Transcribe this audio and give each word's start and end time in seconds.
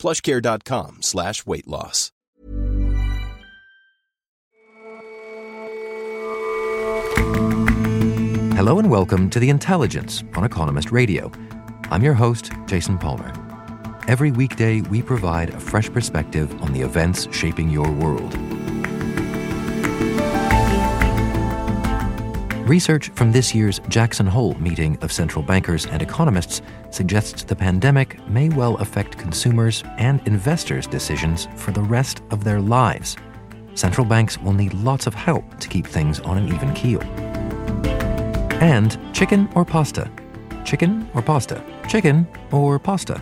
plushcare.com 0.00 1.02
slash 1.02 1.46
weight 1.46 1.68
loss. 1.68 2.10
Hello 8.56 8.78
and 8.78 8.90
welcome 8.90 9.30
to 9.30 9.40
The 9.40 9.48
Intelligence 9.48 10.22
on 10.34 10.44
Economist 10.44 10.92
Radio. 10.92 11.32
I'm 11.90 12.02
your 12.02 12.14
host, 12.14 12.52
Jason 12.66 12.98
Palmer. 12.98 13.32
Every 14.06 14.30
weekday, 14.30 14.80
we 14.82 15.02
provide 15.02 15.50
a 15.50 15.58
fresh 15.60 15.90
perspective 15.90 16.60
on 16.62 16.72
the 16.72 16.82
events 16.82 17.26
shaping 17.34 17.70
your 17.70 17.90
world. 17.90 18.36
Research 22.70 23.08
from 23.16 23.32
this 23.32 23.52
year's 23.52 23.80
Jackson 23.88 24.28
Hole 24.28 24.54
meeting 24.54 24.96
of 25.00 25.10
central 25.10 25.42
bankers 25.42 25.86
and 25.86 26.00
economists 26.00 26.62
suggests 26.90 27.42
the 27.42 27.56
pandemic 27.56 28.24
may 28.28 28.48
well 28.48 28.76
affect 28.76 29.18
consumers 29.18 29.82
and 29.98 30.24
investors' 30.24 30.86
decisions 30.86 31.48
for 31.56 31.72
the 31.72 31.82
rest 31.82 32.22
of 32.30 32.44
their 32.44 32.60
lives. 32.60 33.16
Central 33.74 34.06
banks 34.06 34.38
will 34.38 34.52
need 34.52 34.72
lots 34.72 35.08
of 35.08 35.14
help 35.14 35.58
to 35.58 35.66
keep 35.66 35.84
things 35.84 36.20
on 36.20 36.38
an 36.38 36.46
even 36.46 36.72
keel. 36.72 37.02
And 38.62 38.96
chicken 39.12 39.48
or 39.56 39.64
pasta? 39.64 40.08
Chicken 40.64 41.10
or 41.12 41.22
pasta? 41.22 41.64
Chicken 41.88 42.24
or 42.52 42.78
pasta? 42.78 43.20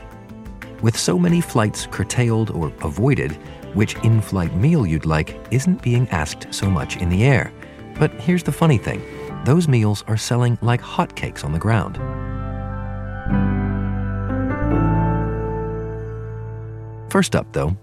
With 0.82 0.94
so 0.94 1.18
many 1.18 1.40
flights 1.40 1.88
curtailed 1.90 2.50
or 2.50 2.70
avoided, 2.82 3.32
which 3.72 3.94
in 4.04 4.20
flight 4.20 4.54
meal 4.56 4.86
you'd 4.86 5.06
like 5.06 5.38
isn't 5.50 5.80
being 5.80 6.06
asked 6.10 6.52
so 6.52 6.68
much 6.68 6.98
in 6.98 7.08
the 7.08 7.24
air. 7.24 7.50
But 7.98 8.12
here's 8.20 8.42
the 8.42 8.52
funny 8.52 8.76
thing 8.76 9.00
those 9.44 9.68
meals 9.68 10.04
are 10.06 10.16
selling 10.16 10.58
like 10.62 10.80
hotcakes 10.80 11.44
on 11.44 11.52
the 11.52 11.58
ground. 11.58 11.96
First 17.10 17.34
up, 17.34 17.52
though, 17.52 17.76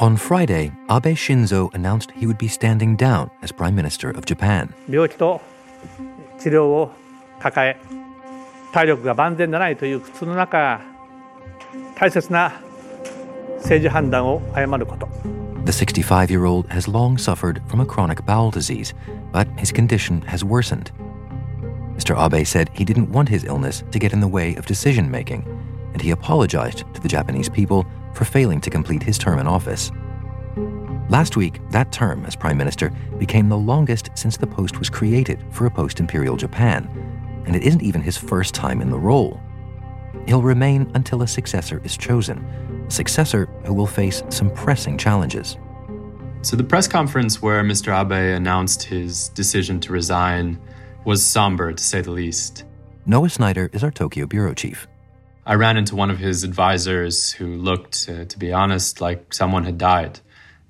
On 0.00 0.16
Friday, 0.16 0.72
Abe 0.90 1.14
Shinzo 1.16 1.72
announced 1.72 2.10
he 2.10 2.26
would 2.26 2.36
be 2.36 2.48
standing 2.48 2.96
down 2.96 3.30
as 3.42 3.52
Prime 3.52 3.74
Minister 3.74 4.10
of 4.10 4.26
Japan. 4.26 4.74
The 15.64 15.72
65 15.72 16.30
year 16.30 16.44
old 16.44 16.68
has 16.70 16.86
long 16.86 17.16
suffered 17.16 17.62
from 17.68 17.80
a 17.80 17.86
chronic 17.86 18.26
bowel 18.26 18.50
disease, 18.50 18.92
but 19.32 19.48
his 19.58 19.72
condition 19.72 20.20
has 20.22 20.44
worsened. 20.44 20.92
Mr. 21.96 22.14
Abe 22.14 22.46
said 22.46 22.68
he 22.74 22.84
didn't 22.84 23.10
want 23.10 23.30
his 23.30 23.44
illness 23.44 23.82
to 23.90 23.98
get 23.98 24.12
in 24.12 24.20
the 24.20 24.28
way 24.28 24.54
of 24.56 24.66
decision 24.66 25.10
making, 25.10 25.42
and 25.94 26.02
he 26.02 26.10
apologized 26.10 26.84
to 26.92 27.00
the 27.00 27.08
Japanese 27.08 27.48
people 27.48 27.86
for 28.12 28.26
failing 28.26 28.60
to 28.60 28.68
complete 28.68 29.02
his 29.02 29.16
term 29.16 29.38
in 29.38 29.46
office. 29.46 29.90
Last 31.08 31.36
week, 31.38 31.60
that 31.70 31.92
term 31.92 32.26
as 32.26 32.36
Prime 32.36 32.58
Minister 32.58 32.90
became 33.18 33.48
the 33.48 33.56
longest 33.56 34.10
since 34.14 34.36
the 34.36 34.46
post 34.46 34.78
was 34.78 34.90
created 34.90 35.42
for 35.50 35.64
a 35.64 35.70
post 35.70 35.98
imperial 35.98 36.36
Japan, 36.36 36.90
and 37.46 37.56
it 37.56 37.62
isn't 37.62 37.82
even 37.82 38.02
his 38.02 38.18
first 38.18 38.52
time 38.52 38.82
in 38.82 38.90
the 38.90 38.98
role. 38.98 39.40
He'll 40.26 40.42
remain 40.42 40.90
until 40.94 41.22
a 41.22 41.28
successor 41.28 41.80
is 41.84 41.96
chosen, 41.96 42.44
a 42.86 42.90
successor 42.90 43.46
who 43.64 43.74
will 43.74 43.86
face 43.86 44.22
some 44.28 44.50
pressing 44.50 44.98
challenges. 44.98 45.56
So, 46.42 46.56
the 46.56 46.64
press 46.64 46.86
conference 46.86 47.40
where 47.40 47.62
Mr. 47.64 47.98
Abe 47.98 48.36
announced 48.36 48.82
his 48.82 49.28
decision 49.30 49.80
to 49.80 49.92
resign 49.92 50.58
was 51.04 51.24
somber, 51.24 51.72
to 51.72 51.82
say 51.82 52.00
the 52.00 52.10
least. 52.10 52.64
Noah 53.06 53.28
Sneider 53.28 53.70
is 53.72 53.82
our 53.82 53.90
Tokyo 53.90 54.26
bureau 54.26 54.54
chief. 54.54 54.86
I 55.46 55.54
ran 55.54 55.76
into 55.76 55.94
one 55.94 56.10
of 56.10 56.18
his 56.18 56.42
advisors 56.42 57.32
who 57.32 57.56
looked, 57.56 58.08
uh, 58.08 58.24
to 58.24 58.38
be 58.38 58.52
honest, 58.52 59.00
like 59.00 59.34
someone 59.34 59.64
had 59.64 59.76
died. 59.76 60.20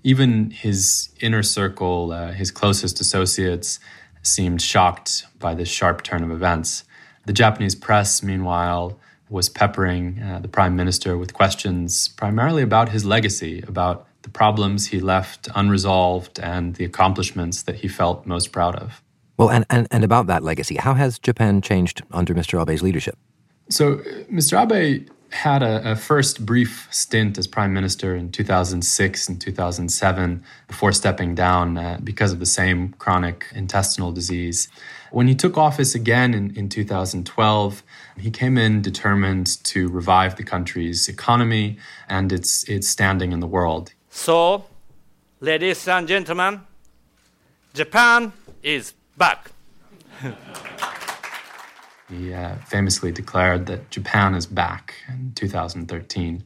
Even 0.02 0.50
his 0.50 1.10
inner 1.20 1.44
circle, 1.44 2.12
uh, 2.12 2.32
his 2.32 2.50
closest 2.50 3.00
associates, 3.00 3.78
seemed 4.22 4.60
shocked 4.60 5.26
by 5.38 5.54
this 5.54 5.69
sharp 5.69 6.02
turn 6.02 6.25
of 6.25 6.31
events. 6.31 6.84
The 7.26 7.32
Japanese 7.32 7.75
press, 7.75 8.22
meanwhile, 8.22 8.98
was 9.34 9.48
peppering 9.48 10.22
uh, 10.22 10.38
the 10.38 10.48
prime 10.48 10.76
minister 10.76 11.18
with 11.18 11.34
questions 11.34 12.08
primarily 12.08 12.62
about 12.62 12.90
his 12.90 13.04
legacy, 13.04 13.62
about 13.66 14.06
the 14.22 14.30
problems 14.30 14.86
he 14.86 15.00
left 15.00 15.48
unresolved, 15.56 16.38
and 16.38 16.76
the 16.76 16.84
accomplishments 16.84 17.62
that 17.62 17.74
he 17.74 17.88
felt 17.88 18.24
most 18.24 18.52
proud 18.52 18.76
of. 18.76 19.02
Well, 19.36 19.50
and, 19.50 19.66
and, 19.68 19.88
and 19.90 20.04
about 20.04 20.28
that 20.28 20.44
legacy, 20.44 20.76
how 20.76 20.94
has 20.94 21.18
Japan 21.18 21.60
changed 21.60 22.02
under 22.12 22.32
Mr. 22.32 22.62
Abe's 22.62 22.80
leadership? 22.80 23.18
So, 23.68 23.96
Mr. 24.30 24.54
Abe 24.62 25.08
had 25.30 25.64
a, 25.64 25.92
a, 25.92 25.96
first 25.96 26.46
brief 26.46 26.86
stint 26.92 27.36
as 27.36 27.48
prime 27.48 27.72
minister 27.74 28.14
in 28.14 28.30
2006 28.30 29.28
and 29.28 29.40
2007 29.40 30.44
before 30.68 30.92
stepping 30.92 31.34
down 31.34 31.76
uh, 31.76 31.98
because 32.04 32.30
of 32.30 32.38
the 32.38 32.46
same 32.46 32.94
chronic 33.00 33.46
intestinal 33.52 34.12
disease. 34.12 34.68
When 35.14 35.28
he 35.28 35.36
took 35.36 35.56
office 35.56 35.94
again 35.94 36.34
in, 36.34 36.56
in 36.56 36.69
2012, 36.69 37.84
he 38.19 38.32
came 38.32 38.58
in 38.58 38.82
determined 38.82 39.62
to 39.62 39.88
revive 39.88 40.34
the 40.34 40.42
country's 40.42 41.08
economy 41.08 41.78
and 42.08 42.32
its, 42.32 42.64
its 42.64 42.88
standing 42.88 43.30
in 43.30 43.38
the 43.38 43.47
world. 43.47 43.92
So, 44.10 44.64
ladies 45.38 45.86
and 45.86 46.08
gentlemen, 46.08 46.62
Japan 47.72 48.32
is 48.62 48.94
back. 49.16 49.52
He 52.10 52.34
uh, 52.34 52.56
famously 52.66 53.12
declared 53.12 53.64
that 53.66 53.91
Japan 53.91 54.34
is 54.34 54.44
back 54.44 54.94
in 55.08 55.32
2013. 55.34 56.44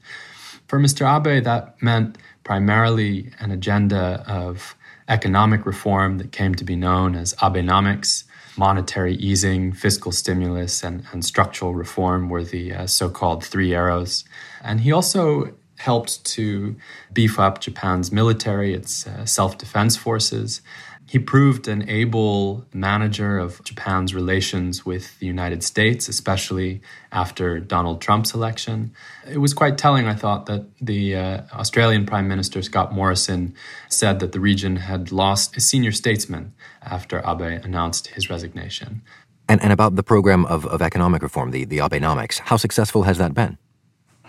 For 0.69 0.79
Mr. 0.79 1.03
Abe, 1.05 1.43
that 1.43 1.83
meant 1.83 2.17
primarily 2.45 3.33
an 3.41 3.51
agenda 3.51 4.25
of 4.29 4.77
economic 5.09 5.67
reform 5.67 6.19
that 6.19 6.31
came 6.31 6.55
to 6.55 6.65
be 6.65 6.77
known 6.77 7.17
as 7.17 7.35
Abenomics. 7.35 8.25
Monetary 8.59 9.15
easing, 9.15 9.73
fiscal 9.73 10.13
stimulus, 10.13 10.83
and, 10.83 11.05
and 11.13 11.25
structural 11.25 11.75
reform 11.75 12.29
were 12.29 12.45
the 12.45 12.75
uh, 12.75 12.87
so 12.87 13.09
called 13.09 13.45
three 13.45 13.73
arrows. 13.73 14.25
And 14.63 14.81
he 14.81 14.93
also 14.93 15.55
helped 15.79 16.25
to 16.25 16.77
beef 17.13 17.39
up 17.39 17.61
Japan's 17.61 18.11
military, 18.11 18.75
its 18.75 19.07
uh, 19.07 19.25
self 19.25 19.59
defense 19.59 19.97
forces, 19.97 20.61
he 21.09 21.19
proved 21.19 21.69
an 21.69 21.89
able 21.89 22.67
manager 22.75 23.39
of 23.39 23.65
Japan's 23.65 24.15
relations 24.15 24.85
with 24.85 25.19
the 25.21 25.27
United 25.27 25.63
States, 25.63 26.07
especially 26.07 26.83
after 27.13 27.59
Donald 27.61 28.03
Trump's 28.03 28.35
election. 28.35 28.93
It 29.27 29.39
was 29.39 29.55
quite 29.55 29.79
telling, 29.79 30.07
I 30.07 30.15
thought, 30.15 30.45
that 30.47 30.67
the 30.83 31.17
uh, 31.17 31.41
Australian 31.55 32.05
Prime 32.05 32.29
Minister 32.29 32.61
Scott 32.61 32.93
Morrison 32.93 33.55
said 33.89 34.21
that 34.21 34.33
the 34.33 34.41
region 34.41 34.77
had 34.77 35.11
lost 35.11 35.57
a 35.57 35.61
senior 35.61 35.93
statesman 35.93 36.53
after 36.83 37.23
Abe 37.27 37.65
announced 37.65 38.09
his 38.09 38.29
resignation. 38.29 39.01
And, 39.49 39.63
and 39.63 39.73
about 39.73 39.97
the 39.97 40.03
program 40.03 40.45
of, 40.45 40.67
of 40.67 40.83
economic 40.83 41.23
reform, 41.23 41.53
the, 41.53 41.65
the 41.65 41.79
Abenomics, 41.79 42.39
how 42.39 42.59
successful 42.59 43.05
has 43.05 43.17
that 43.17 43.33
been? 43.33 43.57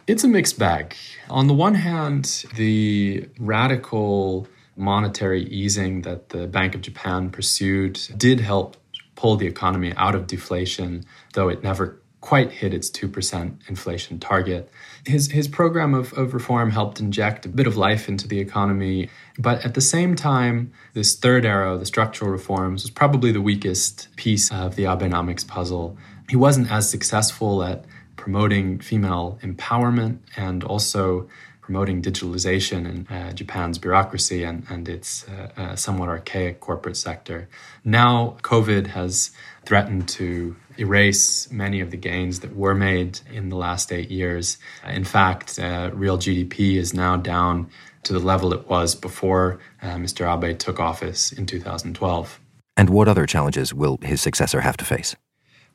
It's 0.07 0.23
a 0.23 0.29
mixed 0.29 0.57
bag. 0.57 0.95
On 1.29 1.47
the 1.47 1.53
one 1.53 1.75
hand, 1.75 2.45
the 2.55 3.27
radical 3.37 4.47
monetary 4.79 5.43
easing 5.43 6.01
that 6.03 6.29
the 6.29 6.47
Bank 6.47 6.75
of 6.75 6.81
Japan 6.81 7.29
pursued 7.29 7.99
did 8.17 8.39
help 8.39 8.77
pull 9.15 9.35
the 9.35 9.47
economy 9.47 9.93
out 9.97 10.15
of 10.15 10.27
deflation, 10.27 11.05
though 11.33 11.49
it 11.49 11.61
never 11.61 12.01
quite 12.21 12.51
hit 12.51 12.73
its 12.73 12.89
2% 12.89 13.69
inflation 13.69 14.19
target. 14.19 14.69
His, 15.05 15.31
his 15.31 15.47
program 15.47 15.93
of, 15.93 16.11
of 16.13 16.33
reform 16.33 16.71
helped 16.71 16.99
inject 16.99 17.45
a 17.45 17.49
bit 17.49 17.65
of 17.65 17.77
life 17.77 18.09
into 18.09 18.27
the 18.27 18.39
economy, 18.39 19.09
but 19.37 19.63
at 19.63 19.73
the 19.73 19.81
same 19.81 20.15
time, 20.15 20.73
this 20.93 21.15
third 21.15 21.45
arrow, 21.45 21.77
the 21.77 21.85
structural 21.85 22.29
reforms, 22.29 22.83
was 22.83 22.91
probably 22.91 23.31
the 23.31 23.41
weakest 23.41 24.13
piece 24.17 24.51
of 24.51 24.75
the 24.75 24.83
Abenomics 24.83 25.47
puzzle. 25.47 25.97
He 26.29 26.35
wasn't 26.35 26.69
as 26.71 26.89
successful 26.89 27.63
at 27.63 27.85
promoting 28.17 28.79
female 28.79 29.39
empowerment 29.41 30.19
and 30.35 30.63
also 30.63 31.27
promoting 31.69 32.01
digitalization 32.01 32.89
in 32.89 33.15
uh, 33.15 33.31
Japan's 33.31 33.77
bureaucracy 33.77 34.43
and, 34.43 34.65
and 34.71 34.89
its 34.89 35.29
uh, 35.29 35.49
uh, 35.55 35.75
somewhat 35.75 36.09
archaic 36.09 36.59
corporate 36.59 36.97
sector. 36.97 37.47
Now, 37.85 38.37
COVID 38.41 38.87
has 38.87 39.29
threatened 39.65 40.09
to 40.09 40.55
erase 40.79 41.51
many 41.51 41.79
of 41.79 41.91
the 41.91 41.97
gains 41.97 42.39
that 42.39 42.55
were 42.55 42.73
made 42.73 43.19
in 43.31 43.49
the 43.49 43.55
last 43.55 43.91
eight 43.91 44.09
years. 44.09 44.57
In 44.87 45.03
fact, 45.03 45.59
uh, 45.59 45.91
real 45.93 46.17
GDP 46.17 46.77
is 46.77 46.91
now 46.91 47.17
down 47.17 47.69
to 48.01 48.13
the 48.13 48.19
level 48.19 48.51
it 48.51 48.67
was 48.67 48.95
before 48.95 49.59
uh, 49.83 49.89
Mr. 49.97 50.25
Abe 50.25 50.57
took 50.57 50.79
office 50.79 51.31
in 51.31 51.45
2012. 51.45 52.39
And 52.77 52.89
what 52.89 53.07
other 53.07 53.27
challenges 53.27 53.75
will 53.75 53.99
his 54.01 54.21
successor 54.21 54.61
have 54.61 54.77
to 54.77 54.85
face? 54.85 55.15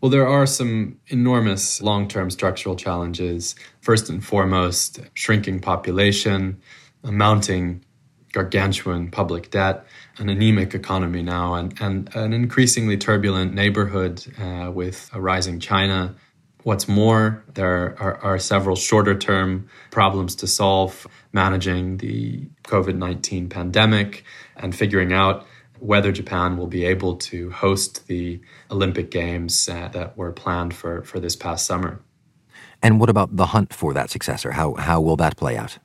Well, 0.04 0.10
there 0.10 0.28
are 0.28 0.44
some 0.44 0.98
enormous 1.06 1.80
long 1.80 2.08
term 2.08 2.30
structural 2.30 2.76
challenges. 2.76 3.54
First 3.80 4.10
and 4.10 4.22
foremost, 4.22 5.00
shrinking 5.14 5.60
population, 5.60 6.60
a 7.02 7.10
mounting 7.10 7.82
gargantuan 8.30 9.10
public 9.10 9.50
debt, 9.50 9.86
an 10.18 10.28
anemic 10.28 10.74
economy 10.74 11.22
now, 11.22 11.54
and, 11.54 11.80
and 11.80 12.14
an 12.14 12.34
increasingly 12.34 12.98
turbulent 12.98 13.54
neighborhood 13.54 14.22
uh, 14.38 14.70
with 14.70 15.08
a 15.14 15.22
rising 15.22 15.58
China. 15.58 16.14
What's 16.64 16.86
more, 16.86 17.42
there 17.54 17.98
are, 17.98 18.18
are 18.18 18.38
several 18.38 18.76
shorter 18.76 19.16
term 19.16 19.70
problems 19.90 20.34
to 20.34 20.46
solve 20.46 21.06
managing 21.32 21.96
the 21.96 22.46
COVID 22.64 22.96
19 22.96 23.48
pandemic 23.48 24.22
and 24.54 24.76
figuring 24.76 25.14
out 25.14 25.46
whether 25.84 26.10
Japan 26.10 26.56
will 26.56 26.66
be 26.66 26.84
able 26.84 27.16
to 27.16 27.50
host 27.50 28.06
the 28.06 28.40
Olympic 28.70 29.10
Games 29.10 29.68
uh, 29.68 29.88
that 29.88 30.16
were 30.16 30.32
planned 30.32 30.74
for, 30.74 31.02
for 31.02 31.20
this 31.20 31.36
past 31.36 31.66
summer. 31.66 32.00
And 32.82 32.98
what 32.98 33.10
about 33.10 33.36
the 33.36 33.46
hunt 33.46 33.72
for 33.72 33.92
that 33.92 34.10
successor? 34.10 34.52
How, 34.52 34.74
how 34.74 35.00
will 35.00 35.16
that 35.16 35.36
play 35.36 35.56
out? 35.56 35.78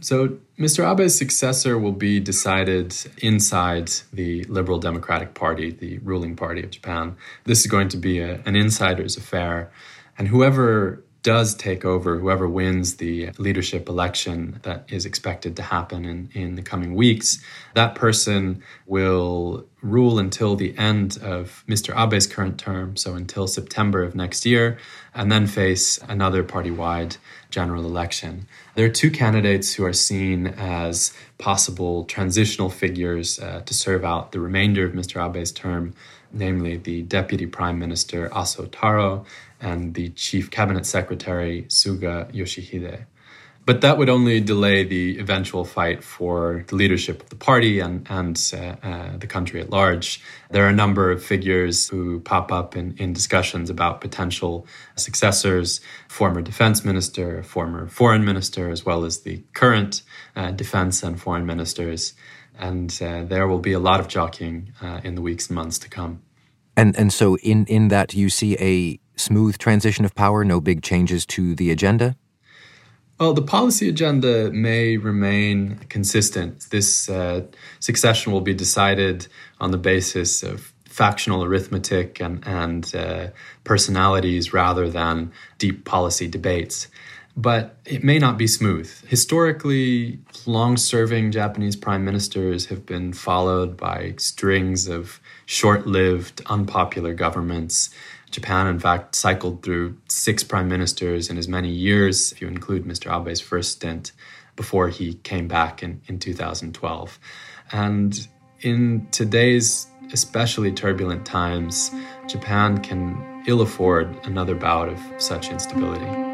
So, 0.00 0.36
Mr. 0.58 0.84
Abe's 0.84 1.16
successor 1.16 1.78
will 1.78 1.92
be 1.92 2.20
decided 2.20 2.94
inside 3.18 3.90
the 4.12 4.44
Liberal 4.44 4.78
Democratic 4.78 5.34
Party, 5.34 5.70
the 5.70 5.98
ruling 5.98 6.36
party 6.36 6.62
of 6.62 6.70
Japan. 6.70 7.16
This 7.44 7.60
is 7.60 7.66
going 7.68 7.88
to 7.90 7.96
be 7.96 8.18
a, 8.18 8.42
an 8.44 8.56
insider's 8.56 9.16
affair. 9.16 9.70
And 10.18 10.28
whoever 10.28 11.04
does 11.22 11.54
take 11.54 11.84
over, 11.84 12.18
whoever 12.18 12.48
wins 12.48 12.96
the 12.96 13.30
leadership 13.38 13.88
election 13.88 14.58
that 14.62 14.84
is 14.90 15.06
expected 15.06 15.56
to 15.56 15.62
happen 15.62 16.04
in, 16.04 16.28
in 16.34 16.54
the 16.56 16.62
coming 16.62 16.94
weeks, 16.94 17.40
that 17.74 17.94
person 17.94 18.62
will 18.86 19.64
rule 19.82 20.18
until 20.18 20.56
the 20.56 20.76
end 20.76 21.18
of 21.22 21.64
Mr. 21.68 21.94
Abe's 21.94 22.26
current 22.26 22.58
term, 22.58 22.96
so 22.96 23.14
until 23.14 23.46
September 23.46 24.02
of 24.02 24.14
next 24.14 24.46
year, 24.46 24.78
and 25.14 25.30
then 25.30 25.46
face 25.46 25.98
another 26.08 26.42
party 26.42 26.70
wide 26.70 27.16
general 27.50 27.84
election. 27.84 28.46
There 28.74 28.86
are 28.86 28.90
two 28.90 29.10
candidates 29.10 29.74
who 29.74 29.84
are 29.84 29.92
seen 29.92 30.46
as 30.46 31.12
possible 31.38 32.04
transitional 32.04 32.70
figures 32.70 33.38
uh, 33.38 33.62
to 33.66 33.74
serve 33.74 34.04
out 34.04 34.32
the 34.32 34.40
remainder 34.40 34.84
of 34.84 34.92
Mr. 34.92 35.20
Abe's 35.20 35.52
term, 35.52 35.94
namely 36.32 36.76
the 36.76 37.02
Deputy 37.02 37.46
Prime 37.46 37.78
Minister 37.78 38.28
Aso 38.30 38.68
Taro 38.70 39.26
and 39.62 39.94
the 39.94 40.10
Chief 40.10 40.50
Cabinet 40.50 40.84
Secretary 40.84 41.64
Suga 41.68 42.30
Yoshihide. 42.32 43.06
But 43.64 43.80
that 43.82 43.96
would 43.96 44.08
only 44.08 44.40
delay 44.40 44.82
the 44.82 45.20
eventual 45.20 45.64
fight 45.64 46.02
for 46.02 46.64
the 46.66 46.74
leadership 46.74 47.22
of 47.22 47.28
the 47.28 47.36
party 47.36 47.78
and, 47.78 48.04
and 48.10 48.36
uh, 48.52 48.56
uh, 48.82 49.16
the 49.16 49.28
country 49.28 49.60
at 49.60 49.70
large. 49.70 50.20
There 50.50 50.66
are 50.66 50.68
a 50.68 50.74
number 50.74 51.12
of 51.12 51.22
figures 51.24 51.88
who 51.88 52.18
pop 52.20 52.50
up 52.50 52.76
in, 52.76 52.96
in 52.98 53.12
discussions 53.12 53.70
about 53.70 54.00
potential 54.00 54.66
successors 54.96 55.80
former 56.08 56.42
defense 56.42 56.84
minister, 56.84 57.44
former 57.44 57.86
foreign 57.86 58.24
minister, 58.24 58.68
as 58.68 58.84
well 58.84 59.04
as 59.04 59.20
the 59.20 59.44
current 59.54 60.02
uh, 60.34 60.50
defense 60.50 61.04
and 61.04 61.20
foreign 61.20 61.46
ministers. 61.46 62.14
And 62.58 62.90
uh, 63.00 63.22
there 63.24 63.46
will 63.46 63.60
be 63.60 63.72
a 63.72 63.78
lot 63.78 64.00
of 64.00 64.08
jockeying 64.08 64.72
uh, 64.82 65.00
in 65.04 65.14
the 65.14 65.22
weeks 65.22 65.48
and 65.48 65.54
months 65.54 65.78
to 65.80 65.88
come. 65.88 66.20
And, 66.76 66.96
and 66.98 67.12
so, 67.12 67.36
in, 67.38 67.66
in 67.66 67.88
that, 67.88 68.14
you 68.14 68.30
see 68.30 68.56
a 68.58 68.98
smooth 69.16 69.58
transition 69.58 70.04
of 70.04 70.14
power, 70.14 70.44
no 70.44 70.60
big 70.60 70.82
changes 70.82 71.26
to 71.26 71.54
the 71.54 71.70
agenda? 71.70 72.16
Well, 73.20 73.34
the 73.34 73.42
policy 73.42 73.88
agenda 73.88 74.50
may 74.50 74.96
remain 74.96 75.78
consistent. 75.88 76.66
This 76.70 77.08
uh, 77.08 77.42
succession 77.78 78.32
will 78.32 78.40
be 78.40 78.54
decided 78.54 79.28
on 79.60 79.70
the 79.70 79.78
basis 79.78 80.42
of 80.42 80.72
factional 80.86 81.44
arithmetic 81.44 82.20
and, 82.20 82.46
and 82.46 82.94
uh, 82.94 83.28
personalities 83.64 84.52
rather 84.52 84.90
than 84.90 85.32
deep 85.58 85.84
policy 85.84 86.26
debates. 86.26 86.88
But 87.34 87.76
it 87.86 88.04
may 88.04 88.18
not 88.18 88.36
be 88.36 88.46
smooth. 88.46 88.90
Historically, 89.06 90.18
long 90.44 90.76
serving 90.76 91.32
Japanese 91.32 91.76
prime 91.76 92.04
ministers 92.04 92.66
have 92.66 92.84
been 92.84 93.14
followed 93.14 93.76
by 93.76 94.14
strings 94.18 94.86
of 94.86 95.18
short 95.46 95.86
lived, 95.86 96.42
unpopular 96.46 97.14
governments 97.14 97.88
Japan, 98.32 98.66
in 98.66 98.78
fact, 98.78 99.14
cycled 99.14 99.62
through 99.62 99.98
six 100.08 100.42
prime 100.42 100.66
ministers 100.66 101.30
in 101.30 101.36
as 101.36 101.46
many 101.46 101.68
years, 101.68 102.32
if 102.32 102.40
you 102.40 102.48
include 102.48 102.84
Mr. 102.84 103.10
Abe's 103.10 103.40
first 103.40 103.72
stint, 103.72 104.12
before 104.56 104.88
he 104.88 105.14
came 105.14 105.46
back 105.46 105.82
in, 105.82 106.00
in 106.08 106.18
2012. 106.18 107.18
And 107.72 108.26
in 108.62 109.06
today's 109.12 109.86
especially 110.12 110.72
turbulent 110.72 111.24
times, 111.24 111.90
Japan 112.26 112.78
can 112.78 113.44
ill 113.46 113.60
afford 113.60 114.14
another 114.24 114.54
bout 114.54 114.88
of 114.88 114.98
such 115.18 115.50
instability. 115.50 116.31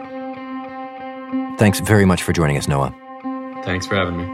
Thanks 1.58 1.80
very 1.80 2.04
much 2.04 2.22
for 2.22 2.32
joining 2.32 2.56
us, 2.56 2.68
Noah. 2.68 2.94
Thanks 3.64 3.84
for 3.84 3.96
having 3.96 4.16
me. 4.16 4.24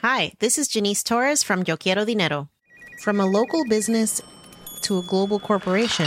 Hi, 0.00 0.32
this 0.40 0.58
is 0.58 0.66
Janice 0.66 1.04
Torres 1.04 1.44
from 1.44 1.62
Yo 1.64 1.76
Quiero 1.76 2.04
Dinero. 2.04 2.48
From 3.02 3.20
a 3.20 3.26
local 3.26 3.64
business 3.68 4.20
to 4.80 4.98
a 4.98 5.02
global 5.02 5.38
corporation, 5.38 6.06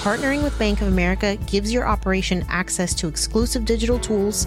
partnering 0.00 0.42
with 0.42 0.58
Bank 0.58 0.80
of 0.80 0.88
America 0.88 1.36
gives 1.46 1.70
your 1.70 1.86
operation 1.86 2.42
access 2.48 2.94
to 2.94 3.06
exclusive 3.06 3.66
digital 3.66 3.98
tools, 3.98 4.46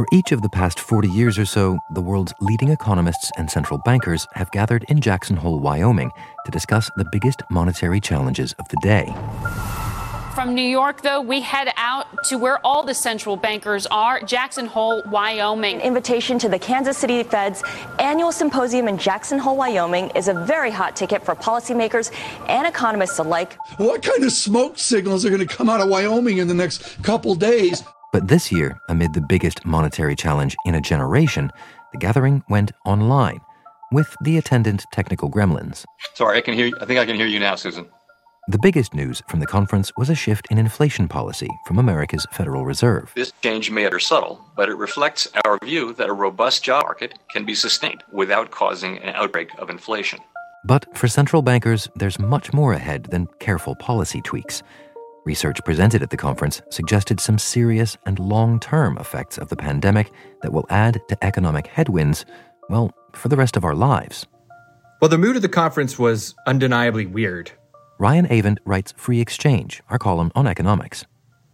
For 0.00 0.06
each 0.12 0.32
of 0.32 0.40
the 0.40 0.48
past 0.48 0.80
40 0.80 1.08
years 1.08 1.38
or 1.38 1.44
so, 1.44 1.78
the 1.90 2.00
world's 2.00 2.32
leading 2.40 2.70
economists 2.70 3.30
and 3.36 3.50
central 3.50 3.78
bankers 3.84 4.26
have 4.32 4.50
gathered 4.50 4.82
in 4.88 4.98
Jackson 4.98 5.36
Hole, 5.36 5.60
Wyoming 5.60 6.10
to 6.46 6.50
discuss 6.50 6.90
the 6.96 7.04
biggest 7.12 7.42
monetary 7.50 8.00
challenges 8.00 8.54
of 8.54 8.66
the 8.68 8.78
day. 8.78 9.14
From 10.34 10.54
New 10.54 10.62
York, 10.62 11.02
though, 11.02 11.20
we 11.20 11.42
head 11.42 11.70
out 11.76 12.06
to 12.28 12.38
where 12.38 12.64
all 12.64 12.82
the 12.82 12.94
central 12.94 13.36
bankers 13.36 13.86
are 13.88 14.22
Jackson 14.22 14.64
Hole, 14.64 15.02
Wyoming. 15.04 15.74
An 15.74 15.80
invitation 15.82 16.38
to 16.38 16.48
the 16.48 16.58
Kansas 16.58 16.96
City 16.96 17.22
Fed's 17.22 17.62
annual 17.98 18.32
symposium 18.32 18.88
in 18.88 18.96
Jackson 18.96 19.38
Hole, 19.38 19.58
Wyoming 19.58 20.12
is 20.16 20.28
a 20.28 20.34
very 20.46 20.70
hot 20.70 20.96
ticket 20.96 21.22
for 21.26 21.34
policymakers 21.34 22.10
and 22.48 22.66
economists 22.66 23.18
alike. 23.18 23.58
What 23.76 24.02
kind 24.02 24.24
of 24.24 24.32
smoke 24.32 24.78
signals 24.78 25.26
are 25.26 25.28
going 25.28 25.46
to 25.46 25.54
come 25.54 25.68
out 25.68 25.82
of 25.82 25.90
Wyoming 25.90 26.38
in 26.38 26.48
the 26.48 26.54
next 26.54 27.02
couple 27.02 27.34
days? 27.34 27.82
But 28.12 28.28
this 28.28 28.50
year, 28.50 28.80
amid 28.88 29.14
the 29.14 29.20
biggest 29.20 29.64
monetary 29.64 30.16
challenge 30.16 30.56
in 30.64 30.74
a 30.74 30.80
generation, 30.80 31.50
the 31.92 31.98
gathering 31.98 32.42
went 32.48 32.72
online 32.84 33.40
with 33.92 34.16
the 34.22 34.36
attendant 34.36 34.84
technical 34.92 35.30
gremlins. 35.30 35.84
Sorry, 36.14 36.38
I 36.38 36.40
can 36.40 36.54
hear 36.54 36.66
you. 36.66 36.76
I 36.80 36.86
think 36.86 36.98
I 36.98 37.06
can 37.06 37.16
hear 37.16 37.26
you 37.26 37.38
now, 37.38 37.54
Susan. 37.54 37.86
The 38.48 38.58
biggest 38.58 38.94
news 38.94 39.22
from 39.28 39.38
the 39.38 39.46
conference 39.46 39.92
was 39.96 40.10
a 40.10 40.14
shift 40.14 40.48
in 40.50 40.58
inflation 40.58 41.06
policy 41.06 41.48
from 41.66 41.78
America's 41.78 42.26
Federal 42.32 42.64
Reserve. 42.64 43.12
This 43.14 43.32
change 43.42 43.70
may 43.70 43.84
appear 43.84 44.00
subtle, 44.00 44.44
but 44.56 44.68
it 44.68 44.74
reflects 44.74 45.28
our 45.44 45.58
view 45.62 45.92
that 45.94 46.08
a 46.08 46.12
robust 46.12 46.64
job 46.64 46.82
market 46.82 47.16
can 47.30 47.44
be 47.44 47.54
sustained 47.54 48.02
without 48.12 48.50
causing 48.50 48.98
an 48.98 49.14
outbreak 49.14 49.50
of 49.58 49.70
inflation. 49.70 50.18
But 50.64 50.96
for 50.96 51.06
central 51.06 51.42
bankers, 51.42 51.88
there's 51.94 52.18
much 52.18 52.52
more 52.52 52.72
ahead 52.72 53.04
than 53.04 53.28
careful 53.38 53.76
policy 53.76 54.20
tweaks. 54.20 54.62
Research 55.24 55.60
presented 55.64 56.02
at 56.02 56.10
the 56.10 56.16
conference 56.16 56.62
suggested 56.70 57.20
some 57.20 57.38
serious 57.38 57.96
and 58.06 58.18
long 58.18 58.58
term 58.58 58.96
effects 58.98 59.36
of 59.38 59.48
the 59.48 59.56
pandemic 59.56 60.10
that 60.42 60.52
will 60.52 60.66
add 60.70 61.00
to 61.08 61.24
economic 61.24 61.66
headwinds, 61.66 62.24
well, 62.68 62.90
for 63.12 63.28
the 63.28 63.36
rest 63.36 63.56
of 63.56 63.64
our 63.64 63.74
lives. 63.74 64.26
Well, 65.00 65.10
the 65.10 65.18
mood 65.18 65.36
of 65.36 65.42
the 65.42 65.48
conference 65.48 65.98
was 65.98 66.34
undeniably 66.46 67.06
weird. 67.06 67.52
Ryan 67.98 68.26
Avent 68.28 68.58
writes 68.64 68.94
Free 68.96 69.20
Exchange, 69.20 69.82
our 69.90 69.98
column 69.98 70.32
on 70.34 70.46
economics. 70.46 71.04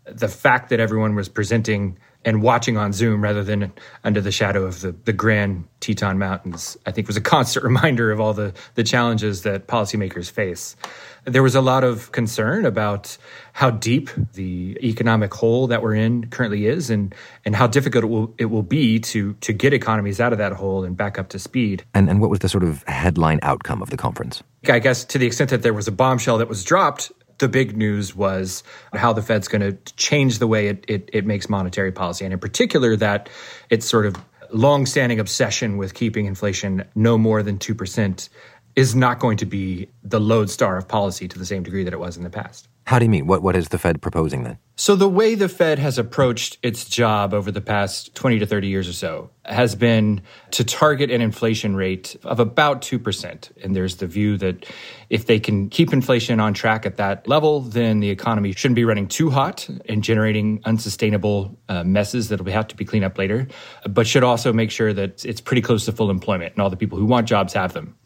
The 0.05 0.29
fact 0.29 0.69
that 0.71 0.79
everyone 0.79 1.17
was 1.17 1.29
presenting 1.29 1.99
and 2.27 2.43
watching 2.43 2.77
on 2.77 2.93
Zoom 2.93 3.23
rather 3.23 3.45
than 3.45 3.73
under 4.03 4.21
the 4.21 4.33
shadow 4.33 4.65
of 4.65 4.81
the, 4.81 4.91
the 5.05 5.13
grand 5.13 5.65
Teton 5.81 6.19
Mountains, 6.19 6.77
I 6.85 6.91
think 6.91 7.07
was 7.07 7.17
a 7.17 7.21
constant 7.37 7.65
reminder 7.65 8.11
of 8.11 8.21
all 8.21 8.35
the, 8.35 8.53
the 8.75 8.83
challenges 8.83 9.43
that 9.43 9.69
policymakers 9.69 10.29
face. 10.29 10.77
There 11.25 11.43
was 11.43 11.55
a 11.55 11.61
lot 11.61 11.85
of 11.85 12.13
concern 12.13 12.67
about 12.67 13.17
how 13.53 13.71
deep 13.71 14.11
the 14.35 14.77
economic 14.83 15.33
hole 15.33 15.69
that 15.69 15.83
we're 15.83 15.95
in 15.95 16.29
currently 16.29 16.67
is 16.67 16.91
and, 16.91 17.15
and 17.45 17.55
how 17.55 17.69
difficult 17.69 18.05
it 18.05 18.09
will, 18.09 18.35
it 18.39 18.47
will 18.47 18.63
be 18.63 18.99
to, 19.01 19.35
to 19.35 19.53
get 19.53 19.73
economies 19.73 20.21
out 20.21 20.33
of 20.33 20.39
that 20.39 20.53
hole 20.53 20.85
and 20.85 20.97
back 20.97 21.19
up 21.19 21.29
to 21.31 21.39
speed. 21.39 21.85
And, 21.95 22.11
and 22.11 22.21
what 22.21 22.29
was 22.29 22.41
the 22.41 22.49
sort 22.49 22.65
of 22.65 22.83
headline 22.85 23.39
outcome 23.43 23.83
of 23.83 23.91
the 23.91 23.97
conference? 23.97 24.43
I 24.69 24.81
guess 24.81 25.05
to 25.05 25.19
the 25.19 25.27
extent 25.27 25.51
that 25.51 25.63
there 25.63 25.75
was 25.75 25.87
a 25.87 25.93
bombshell 25.93 26.39
that 26.39 26.49
was 26.49 26.65
dropped, 26.65 27.13
the 27.39 27.49
big 27.49 27.77
news 27.77 28.15
was 28.15 28.63
how 28.95 29.13
the 29.13 29.23
Fed's 29.23 29.49
going 29.49 29.61
to 29.63 29.95
change 29.95 30.39
the 30.39 30.47
way 30.47 30.69
it, 30.69 30.85
it, 30.89 31.11
it, 31.13 31.27
makes 31.27 31.49
monetary 31.49 31.93
policy, 31.93 32.25
and 32.25 32.33
in 32.33 32.41
particular, 32.41 32.97
that 32.97 33.29
its 33.71 33.87
sort 33.87 34.07
of 34.07 34.17
long-standing 34.53 35.19
obsession 35.21 35.77
with 35.77 35.95
keeping 35.95 36.27
inflation 36.27 36.85
no 36.95 37.19
more 37.19 37.43
than 37.43 37.59
two 37.59 37.75
percent 37.75 38.29
is 38.77 38.95
not 38.95 39.19
going 39.19 39.39
to 39.39 39.47
be 39.47 39.89
the 40.05 40.21
lodestar 40.21 40.77
of 40.77 40.87
policy 40.87 41.27
to 41.27 41.39
the 41.39 41.47
same 41.47 41.63
degree 41.63 41.83
that 41.83 41.93
it 41.93 42.01
was 42.01 42.17
in 42.17 42.23
the 42.23 42.31
past. 42.31 42.69
How 42.87 43.01
do 43.01 43.05
you 43.05 43.11
mean? 43.11 43.27
What, 43.27 43.43
what 43.43 43.57
is 43.57 43.71
the 43.71 43.79
Fed 43.79 44.01
proposing 44.01 44.45
then? 44.45 44.59
So, 44.77 44.95
the 44.95 45.09
way 45.09 45.35
the 45.35 45.49
Fed 45.49 45.81
has 45.81 45.99
approached 45.99 46.59
its 46.63 46.85
job 46.85 47.35
over 47.35 47.51
the 47.51 47.61
past 47.61 48.15
20 48.15 48.39
to 48.39 48.47
30 48.47 48.69
years 48.69 48.89
or 48.89 48.93
so 48.93 49.31
has 49.45 49.75
been 49.75 50.23
to 50.53 50.63
target 50.63 51.11
an 51.11 51.21
inflation 51.21 51.75
rate 51.75 52.15
of 52.23 52.39
about 52.39 52.83
2%. 52.83 53.51
And 53.61 53.75
there's 53.75 53.97
the 53.97 54.07
view 54.07 54.37
that 54.37 54.67
if 55.11 55.27
they 55.27 55.41
can 55.41 55.69
keep 55.69 55.93
inflation 55.93 56.39
on 56.39 56.55
track 56.55 56.87
at 56.87 56.97
that 56.99 57.27
level, 57.27 57.61
then 57.61 57.99
the 57.99 58.11
economy 58.11 58.53
shouldn't 58.53 58.77
be 58.77 58.85
running 58.85 59.09
too 59.09 59.31
hot 59.31 59.69
and 59.89 60.05
generating 60.05 60.61
unsustainable 60.65 61.59
uh, 61.69 61.83
messes 61.83 62.29
that'll 62.29 62.47
have 62.47 62.69
to 62.69 62.77
be 62.77 62.85
cleaned 62.85 63.05
up 63.05 63.19
later, 63.19 63.49
but 63.89 64.07
should 64.07 64.23
also 64.23 64.53
make 64.53 64.71
sure 64.71 64.93
that 64.93 65.25
it's 65.25 65.41
pretty 65.41 65.63
close 65.63 65.87
to 65.87 65.93
full 65.93 66.09
employment 66.09 66.53
and 66.53 66.63
all 66.63 66.71
the 66.71 66.77
people 66.77 66.99
who 66.99 67.07
want 67.07 67.27
jobs 67.27 67.53
have 67.53 67.73
them. 67.73 67.97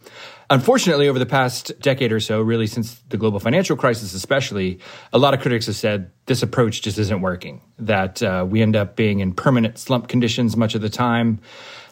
Unfortunately, 0.53 1.07
over 1.07 1.21
the 1.21 1.27
past 1.27 1.71
decade 1.79 2.11
or 2.11 2.19
so, 2.19 2.41
really 2.41 2.67
since 2.67 2.97
the 3.09 3.17
global 3.17 3.39
financial 3.39 3.77
crisis, 3.77 4.15
especially, 4.15 4.81
a 5.13 5.19
lot 5.19 5.33
of 5.33 5.39
critics 5.39 5.67
have 5.67 5.77
said 5.77 6.11
this 6.27 6.43
approach 6.43 6.83
just 6.83 6.99
isn't 6.99 7.21
working, 7.21 7.61
that 7.79 8.21
uh, 8.21 8.45
we 8.49 8.61
end 8.61 8.75
up 8.75 8.97
being 8.97 9.21
in 9.21 9.33
permanent 9.33 9.79
slump 9.79 10.09
conditions 10.09 10.57
much 10.57 10.75
of 10.75 10.81
the 10.81 10.89
time. 10.89 11.39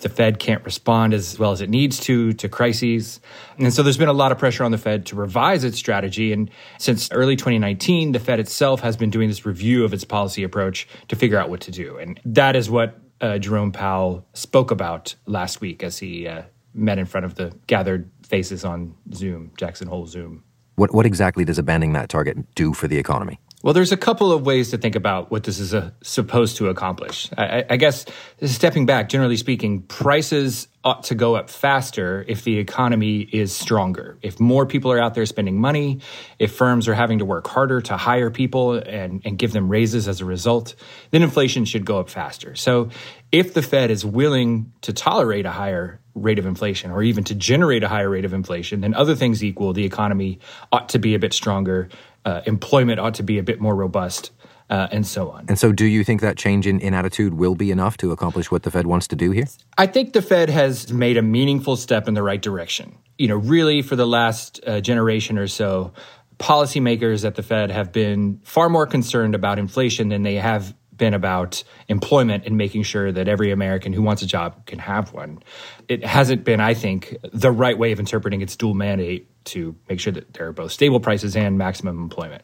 The 0.00 0.08
Fed 0.08 0.40
can't 0.40 0.64
respond 0.64 1.14
as 1.14 1.38
well 1.38 1.52
as 1.52 1.60
it 1.60 1.70
needs 1.70 2.00
to 2.00 2.32
to 2.32 2.48
crises. 2.48 3.20
And 3.58 3.72
so 3.72 3.84
there's 3.84 3.96
been 3.96 4.08
a 4.08 4.12
lot 4.12 4.32
of 4.32 4.38
pressure 4.38 4.64
on 4.64 4.72
the 4.72 4.78
Fed 4.78 5.06
to 5.06 5.16
revise 5.16 5.62
its 5.62 5.78
strategy. 5.78 6.32
And 6.32 6.50
since 6.78 7.12
early 7.12 7.36
2019, 7.36 8.10
the 8.10 8.18
Fed 8.18 8.40
itself 8.40 8.80
has 8.80 8.96
been 8.96 9.10
doing 9.10 9.28
this 9.28 9.46
review 9.46 9.84
of 9.84 9.94
its 9.94 10.02
policy 10.02 10.42
approach 10.42 10.88
to 11.06 11.14
figure 11.14 11.38
out 11.38 11.48
what 11.48 11.60
to 11.60 11.70
do. 11.70 11.96
And 11.98 12.20
that 12.24 12.56
is 12.56 12.68
what 12.68 12.98
uh, 13.20 13.38
Jerome 13.38 13.70
Powell 13.70 14.26
spoke 14.32 14.72
about 14.72 15.14
last 15.26 15.60
week 15.60 15.84
as 15.84 15.98
he 15.98 16.26
uh, 16.26 16.42
met 16.78 16.98
in 16.98 17.06
front 17.06 17.26
of 17.26 17.34
the 17.34 17.52
gathered 17.66 18.10
faces 18.22 18.64
on 18.64 18.94
Zoom, 19.12 19.52
Jackson 19.56 19.88
Hole 19.88 20.06
Zoom. 20.06 20.44
What, 20.76 20.94
what 20.94 21.06
exactly 21.06 21.44
does 21.44 21.58
abandoning 21.58 21.94
that 21.94 22.08
target 22.08 22.54
do 22.54 22.72
for 22.72 22.86
the 22.86 22.98
economy? 22.98 23.40
Well, 23.60 23.74
there's 23.74 23.90
a 23.90 23.96
couple 23.96 24.30
of 24.30 24.46
ways 24.46 24.70
to 24.70 24.78
think 24.78 24.94
about 24.94 25.32
what 25.32 25.42
this 25.42 25.58
is 25.58 25.74
a, 25.74 25.78
uh, 25.78 25.90
supposed 26.00 26.58
to 26.58 26.68
accomplish. 26.68 27.28
I, 27.36 27.64
I, 27.68 27.76
guess 27.76 28.06
stepping 28.40 28.86
back, 28.86 29.08
generally 29.08 29.36
speaking, 29.36 29.82
prices 29.82 30.68
ought 30.84 31.02
to 31.04 31.16
go 31.16 31.34
up 31.34 31.50
faster 31.50 32.24
if 32.28 32.44
the 32.44 32.58
economy 32.58 33.22
is 33.22 33.52
stronger. 33.52 34.16
If 34.22 34.38
more 34.38 34.64
people 34.64 34.92
are 34.92 35.00
out 35.00 35.14
there 35.14 35.26
spending 35.26 35.60
money, 35.60 36.00
if 36.38 36.52
firms 36.52 36.86
are 36.86 36.94
having 36.94 37.18
to 37.18 37.24
work 37.24 37.48
harder 37.48 37.80
to 37.80 37.96
hire 37.96 38.30
people 38.30 38.74
and, 38.74 39.22
and 39.24 39.36
give 39.36 39.52
them 39.52 39.68
raises 39.68 40.06
as 40.06 40.20
a 40.20 40.24
result, 40.24 40.76
then 41.10 41.24
inflation 41.24 41.64
should 41.64 41.84
go 41.84 41.98
up 41.98 42.10
faster. 42.10 42.54
So 42.54 42.90
if 43.32 43.54
the 43.54 43.62
Fed 43.62 43.90
is 43.90 44.04
willing 44.04 44.72
to 44.82 44.92
tolerate 44.92 45.46
a 45.46 45.50
higher 45.50 46.00
rate 46.18 46.38
of 46.38 46.46
inflation 46.46 46.90
or 46.90 47.02
even 47.02 47.24
to 47.24 47.34
generate 47.34 47.82
a 47.82 47.88
higher 47.88 48.10
rate 48.10 48.24
of 48.24 48.32
inflation, 48.32 48.80
then 48.80 48.94
other 48.94 49.14
things 49.14 49.42
equal, 49.42 49.72
the 49.72 49.84
economy 49.84 50.38
ought 50.72 50.88
to 50.90 50.98
be 50.98 51.14
a 51.14 51.18
bit 51.18 51.32
stronger, 51.32 51.88
uh, 52.24 52.42
employment 52.46 53.00
ought 53.00 53.14
to 53.14 53.22
be 53.22 53.38
a 53.38 53.42
bit 53.42 53.60
more 53.60 53.74
robust. 53.74 54.30
Uh, 54.70 54.86
and 54.92 55.06
so 55.06 55.30
on. 55.30 55.46
And 55.48 55.58
so, 55.58 55.72
do 55.72 55.86
you 55.86 56.04
think 56.04 56.20
that 56.20 56.36
change 56.36 56.66
in, 56.66 56.78
in 56.80 56.92
attitude 56.92 57.32
will 57.32 57.54
be 57.54 57.70
enough 57.70 57.96
to 57.96 58.12
accomplish 58.12 58.50
what 58.50 58.64
the 58.64 58.70
Fed 58.70 58.86
wants 58.86 59.06
to 59.06 59.16
do 59.16 59.30
here? 59.30 59.46
I 59.78 59.86
think 59.86 60.12
the 60.12 60.20
Fed 60.20 60.50
has 60.50 60.92
made 60.92 61.16
a 61.16 61.22
meaningful 61.22 61.74
step 61.76 62.06
in 62.06 62.12
the 62.12 62.22
right 62.22 62.42
direction. 62.42 62.94
You 63.16 63.28
know, 63.28 63.36
really, 63.36 63.80
for 63.80 63.96
the 63.96 64.06
last 64.06 64.60
uh, 64.66 64.82
generation 64.82 65.38
or 65.38 65.46
so, 65.46 65.94
policymakers 66.38 67.24
at 67.24 67.34
the 67.34 67.42
Fed 67.42 67.70
have 67.70 67.92
been 67.92 68.40
far 68.44 68.68
more 68.68 68.86
concerned 68.86 69.34
about 69.34 69.58
inflation 69.58 70.10
than 70.10 70.22
they 70.22 70.34
have 70.34 70.74
been 70.98 71.14
about 71.14 71.64
employment 71.88 72.44
and 72.44 72.56
making 72.56 72.82
sure 72.82 73.10
that 73.10 73.28
every 73.28 73.50
American 73.50 73.92
who 73.92 74.02
wants 74.02 74.22
a 74.22 74.26
job 74.26 74.66
can 74.66 74.78
have 74.80 75.12
one. 75.12 75.42
It 75.88 76.04
hasn't 76.04 76.44
been, 76.44 76.60
I 76.60 76.74
think, 76.74 77.16
the 77.32 77.50
right 77.50 77.78
way 77.78 77.92
of 77.92 78.00
interpreting 78.00 78.42
its 78.42 78.56
dual 78.56 78.74
mandate 78.74 79.28
to 79.46 79.74
make 79.88 80.00
sure 80.00 80.12
that 80.12 80.34
there 80.34 80.46
are 80.48 80.52
both 80.52 80.72
stable 80.72 81.00
prices 81.00 81.36
and 81.36 81.56
maximum 81.56 81.98
employment. 82.02 82.42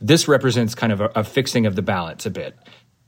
This 0.00 0.28
represents 0.28 0.74
kind 0.74 0.92
of 0.92 1.00
a, 1.00 1.10
a 1.16 1.24
fixing 1.24 1.66
of 1.66 1.74
the 1.74 1.82
balance 1.82 2.26
a 2.26 2.30
bit. 2.30 2.56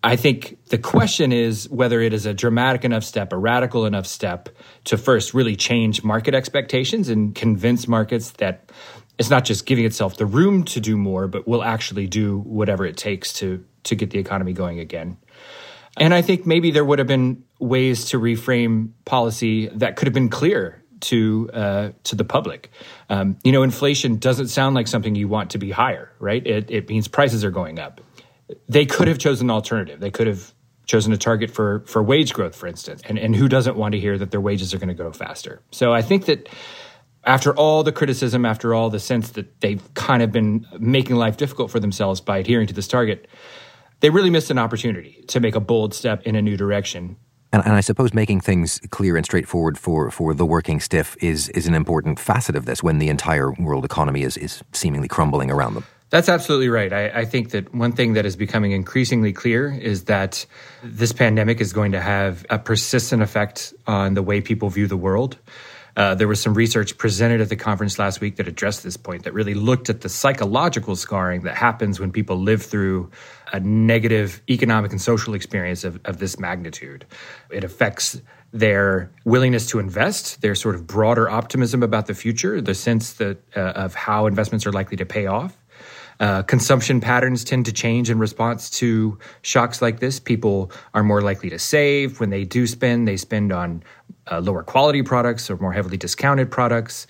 I 0.03 0.17
think 0.17 0.59
the 0.69 0.79
question 0.79 1.33
is 1.33 1.69
whether 1.69 2.01
it 2.01 2.13
is 2.13 2.27
a 2.27 2.35
dramatic 2.35 2.85
enough 2.85 3.03
step, 3.03 3.33
a 3.33 3.37
radical 3.37 3.87
enough 3.87 4.07
step 4.07 4.49
to 4.85 4.97
first 4.97 5.35
really 5.35 5.57
change 5.57 6.05
market 6.05 6.35
expectations 6.35 7.09
and 7.09 7.35
convince 7.35 7.89
markets 7.89 8.31
that 8.33 8.71
it's 9.19 9.31
not 9.31 9.45
just 9.45 9.67
giving 9.67 9.85
itself 9.85 10.17
the 10.17 10.27
room 10.27 10.65
to 10.65 10.81
do 10.81 10.97
more, 10.97 11.27
but 11.27 11.49
will 11.49 11.63
actually 11.63 12.07
do 12.07 12.39
whatever 12.41 12.85
it 12.85 12.97
takes 12.97 13.33
to 13.35 13.65
to 13.87 13.97
get 13.97 14.11
the 14.11 14.19
economy 14.19 14.53
going 14.53 14.79
again. 14.79 15.17
And 15.97 16.13
I 16.13 16.23
think 16.23 16.47
maybe 16.47 16.71
there 16.71 16.85
would 16.85 16.99
have 16.99 17.09
been 17.09 17.45
ways 17.59 18.07
to 18.07 18.21
reframe 18.21 18.91
policy 19.05 19.69
that 19.69 19.97
could 19.97 20.07
have 20.07 20.15
been 20.15 20.29
clear 20.29 20.83
to 21.01 21.51
uh, 21.53 21.91
to 22.05 22.17
the 22.17 22.25
public. 22.25 22.71
Um, 23.09 23.39
you 23.45 23.53
know, 23.53 23.63
inflation 23.63 24.17
doesn't 24.17 24.49
sound 24.49 24.75
like 24.75 24.89
something 24.89 25.15
you 25.15 25.29
want 25.29 25.51
to 25.51 25.59
be 25.59 25.71
higher, 25.71 26.13
right? 26.19 26.47
It, 26.47 26.71
it 26.71 26.89
means 26.89 27.09
prices 27.09 27.45
are 27.45 27.51
going 27.51 27.79
up. 27.79 28.01
They 28.69 28.87
could 28.87 29.09
have 29.09 29.19
chosen 29.19 29.47
an 29.47 29.51
alternative. 29.51 30.01
They 30.01 30.11
could 30.11 30.27
have 30.27 30.53
chosen 30.87 31.13
a 31.13 31.17
target 31.17 31.51
for 31.51 31.81
for 31.87 32.03
wage 32.03 32.33
growth, 32.33 32.55
for 32.55 32.67
instance. 32.67 33.03
And 33.05 33.19
and 33.19 33.35
who 33.35 33.49
doesn't 33.49 33.77
want 33.77 33.93
to 33.93 34.01
hear 34.01 34.19
that 34.19 34.31
their 34.31 34.41
wages 34.41 34.75
are 34.75 34.79
going 34.79 34.89
to 34.89 34.95
go 34.95 35.13
faster? 35.13 35.63
So 35.71 35.93
I 35.93 36.03
think 36.03 36.27
that 36.27 36.49
after 37.25 37.55
all 37.55 37.83
the 37.83 37.93
criticism, 37.93 38.45
after 38.45 38.73
all 38.73 38.89
the 38.89 39.01
sense 39.01 39.31
that 39.31 39.61
they've 39.61 39.83
kind 39.95 40.23
of 40.23 40.31
been 40.31 40.67
making 40.79 41.17
life 41.17 41.37
difficult 41.37 41.71
for 41.71 41.81
themselves 41.81 42.21
by 42.21 42.39
adhering 42.39 42.69
to 42.69 42.75
this 42.75 42.87
target, 42.87 43.27
they 44.01 44.11
really 44.11 44.31
missed 44.31 44.51
an 44.51 44.59
opportunity 44.59 45.25
to 45.29 45.41
make 45.41 45.55
a 45.55 45.61
bold 45.61 45.95
step 45.95 46.23
in 46.23 46.37
a 46.37 46.43
new 46.43 46.57
direction. 46.57 47.17
And, 47.53 47.65
and, 47.65 47.75
I 47.75 47.81
suppose 47.81 48.13
making 48.13 48.41
things 48.41 48.81
clear 48.91 49.17
and 49.17 49.25
straightforward 49.25 49.79
for, 49.79 50.11
for 50.11 50.35
the 50.35 50.45
working 50.45 50.81
stiff 50.81 51.17
is, 51.21 51.49
is 51.51 51.67
an 51.67 51.75
important 51.75 52.19
facet 52.19 52.57
of 52.57 52.67
this 52.67 52.83
when 52.83 52.99
the 52.99 53.09
entire 53.09 53.53
world 53.53 53.85
economy 53.85 54.23
is, 54.23 54.37
is 54.37 54.63
seemingly 54.73 55.09
crumbling 55.09 55.51
around 55.51 55.75
them. 55.75 55.85
That's 56.11 56.29
absolutely 56.29 56.69
right. 56.69 56.93
I, 56.93 57.09
I, 57.21 57.25
think 57.25 57.51
that 57.51 57.75
one 57.75 57.93
thing 57.93 58.13
that 58.13 58.25
is 58.25 58.37
becoming 58.37 58.71
increasingly 58.71 59.33
clear 59.33 59.73
is 59.73 60.05
that 60.05 60.47
this 60.85 61.13
pandemic 61.13 61.61
is 61.61 61.73
going 61.73 61.93
to 61.93 62.01
have 62.01 62.47
a 62.49 62.59
persistent 62.61 63.23
effect 63.23 63.75
on 63.89 64.15
the 64.15 64.23
way 64.23 64.41
people 64.41 64.69
view 64.69 64.87
the 64.87 64.97
world. 64.97 65.37
Uh, 65.97 66.15
there 66.15 66.29
was 66.29 66.41
some 66.41 66.55
research 66.55 66.97
presented 66.99 67.41
at 67.41 67.49
the 67.49 67.57
conference 67.57 67.99
last 67.99 68.21
week 68.21 68.37
that 68.37 68.47
addressed 68.47 68.85
this 68.85 68.97
point, 68.97 69.25
that 69.25 69.33
really 69.33 69.55
looked 69.55 69.89
at 69.89 70.03
the 70.03 70.09
psychological 70.09 70.95
scarring 70.95 71.43
that 71.43 71.57
happens 71.57 71.99
when 71.99 72.13
people 72.13 72.37
live 72.37 72.63
through 72.63 73.11
a 73.53 73.61
negative 73.61 74.43
economic 74.49 74.91
and 74.91 75.01
social 75.01 75.35
experience 75.35 75.85
of, 75.85 76.01
of 76.05 76.19
this 76.19 76.39
magnitude. 76.39 77.07
It 77.51 77.65
affects 77.65 78.21
their 78.53 79.11
willingness 79.25 79.67
to 79.69 79.79
invest, 79.79 80.41
their 80.41 80.55
sort 80.55 80.75
of 80.75 80.87
broader 80.87 81.29
optimism 81.29 81.83
about 81.83 82.07
the 82.07 82.15
future, 82.15 82.61
the 82.61 82.75
sense 82.75 83.15
that 83.15 83.39
uh, 83.57 83.61
of 83.61 83.95
how 83.95 84.27
investments 84.27 84.67
are 84.67 84.73
likely 84.73 84.97
to 84.97 85.07
pay 85.07 85.27
off. 85.27 85.57
Uh, 86.19 86.43
consumption 86.43 87.01
patterns 87.01 87.45
tend 87.45 87.67
to 87.67 87.73
change 87.73 88.09
in 88.09 88.19
response 88.19 88.71
to 88.71 89.19
shocks 89.43 89.83
like 89.83 90.01
this. 90.01 90.19
People 90.19 90.73
are 90.95 91.03
more 91.03 91.21
likely 91.21 91.51
to 91.51 91.59
save. 91.59 92.21
When 92.21 92.31
they 92.31 92.45
do 92.45 92.67
spend, 92.67 93.07
they 93.07 93.19
spend 93.19 93.53
on 93.53 93.83
uh, 94.31 94.41
lower 94.41 94.63
quality 94.63 95.03
products 95.03 95.51
or 95.51 95.59
more 95.59 95.73
heavily 95.73 95.99
discounted 95.99 96.51
products. 96.51 97.07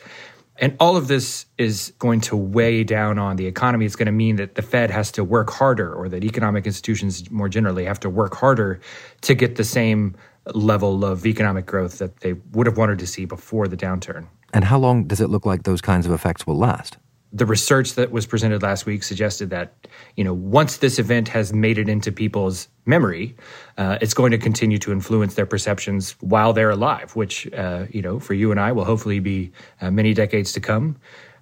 And 0.58 0.76
all 0.80 0.96
of 0.96 1.08
this 1.08 1.46
is 1.58 1.92
going 1.98 2.22
to 2.22 2.36
weigh 2.36 2.82
down 2.82 3.18
on 3.18 3.36
the 3.36 3.46
economy. 3.46 3.84
It's 3.84 3.96
going 3.96 4.06
to 4.06 4.12
mean 4.12 4.36
that 4.36 4.54
the 4.54 4.62
Fed 4.62 4.90
has 4.90 5.12
to 5.12 5.25
work 5.25 5.50
harder, 5.50 5.94
or 5.94 6.08
that 6.08 6.25
economic 6.25 6.66
institutions 6.66 7.30
more 7.30 7.48
generally 7.48 7.84
have 7.84 8.00
to 8.00 8.10
work 8.10 8.34
harder 8.34 8.80
to 9.22 9.34
get 9.34 9.56
the 9.56 9.64
same 9.64 10.16
level 10.54 11.04
of 11.04 11.26
economic 11.26 11.66
growth 11.66 11.98
that 11.98 12.20
they 12.20 12.34
would 12.52 12.66
have 12.66 12.78
wanted 12.78 12.98
to 13.00 13.06
see 13.06 13.25
before 13.25 13.68
the 13.68 13.76
downturn. 13.76 14.26
And 14.54 14.64
how 14.64 14.78
long 14.78 15.04
does 15.04 15.20
it 15.20 15.28
look 15.28 15.44
like 15.44 15.64
those 15.64 15.80
kinds 15.80 16.06
of 16.06 16.12
effects 16.12 16.46
will 16.46 16.56
last? 16.56 16.96
The 17.33 17.47
research 17.47 17.95
that 17.95 18.12
was 18.12 18.26
presented 18.26 18.62
last 18.62 18.87
week 18.87 19.02
suggested 19.02 19.50
that 19.50 19.87
you 20.16 20.25
know 20.25 20.35
once 20.35 20.78
this 20.78 20.99
event 20.99 21.28
has 21.28 21.52
made 21.52 21.78
it 21.78 21.88
into 21.88 22.12
people's 22.12 22.68
memory, 22.85 23.35
uh, 23.78 23.99
it's 24.00 24.14
going 24.14 24.30
to 24.30 24.38
continue 24.38 24.78
to 24.78 24.92
influence 24.92 25.35
their 25.35 25.47
perceptions 25.47 26.12
while 26.21 26.52
they're 26.52 26.71
alive, 26.71 27.14
which 27.16 27.52
uh, 27.54 27.87
you 27.90 28.02
know 28.02 28.21
for 28.21 28.35
you 28.35 28.50
and 28.50 28.61
I 28.61 28.73
will 28.73 28.85
hopefully 28.85 29.21
be 29.21 29.52
uh, 29.80 29.90
many 29.90 30.14
decades 30.14 30.52
to 30.52 30.61
come 30.61 30.97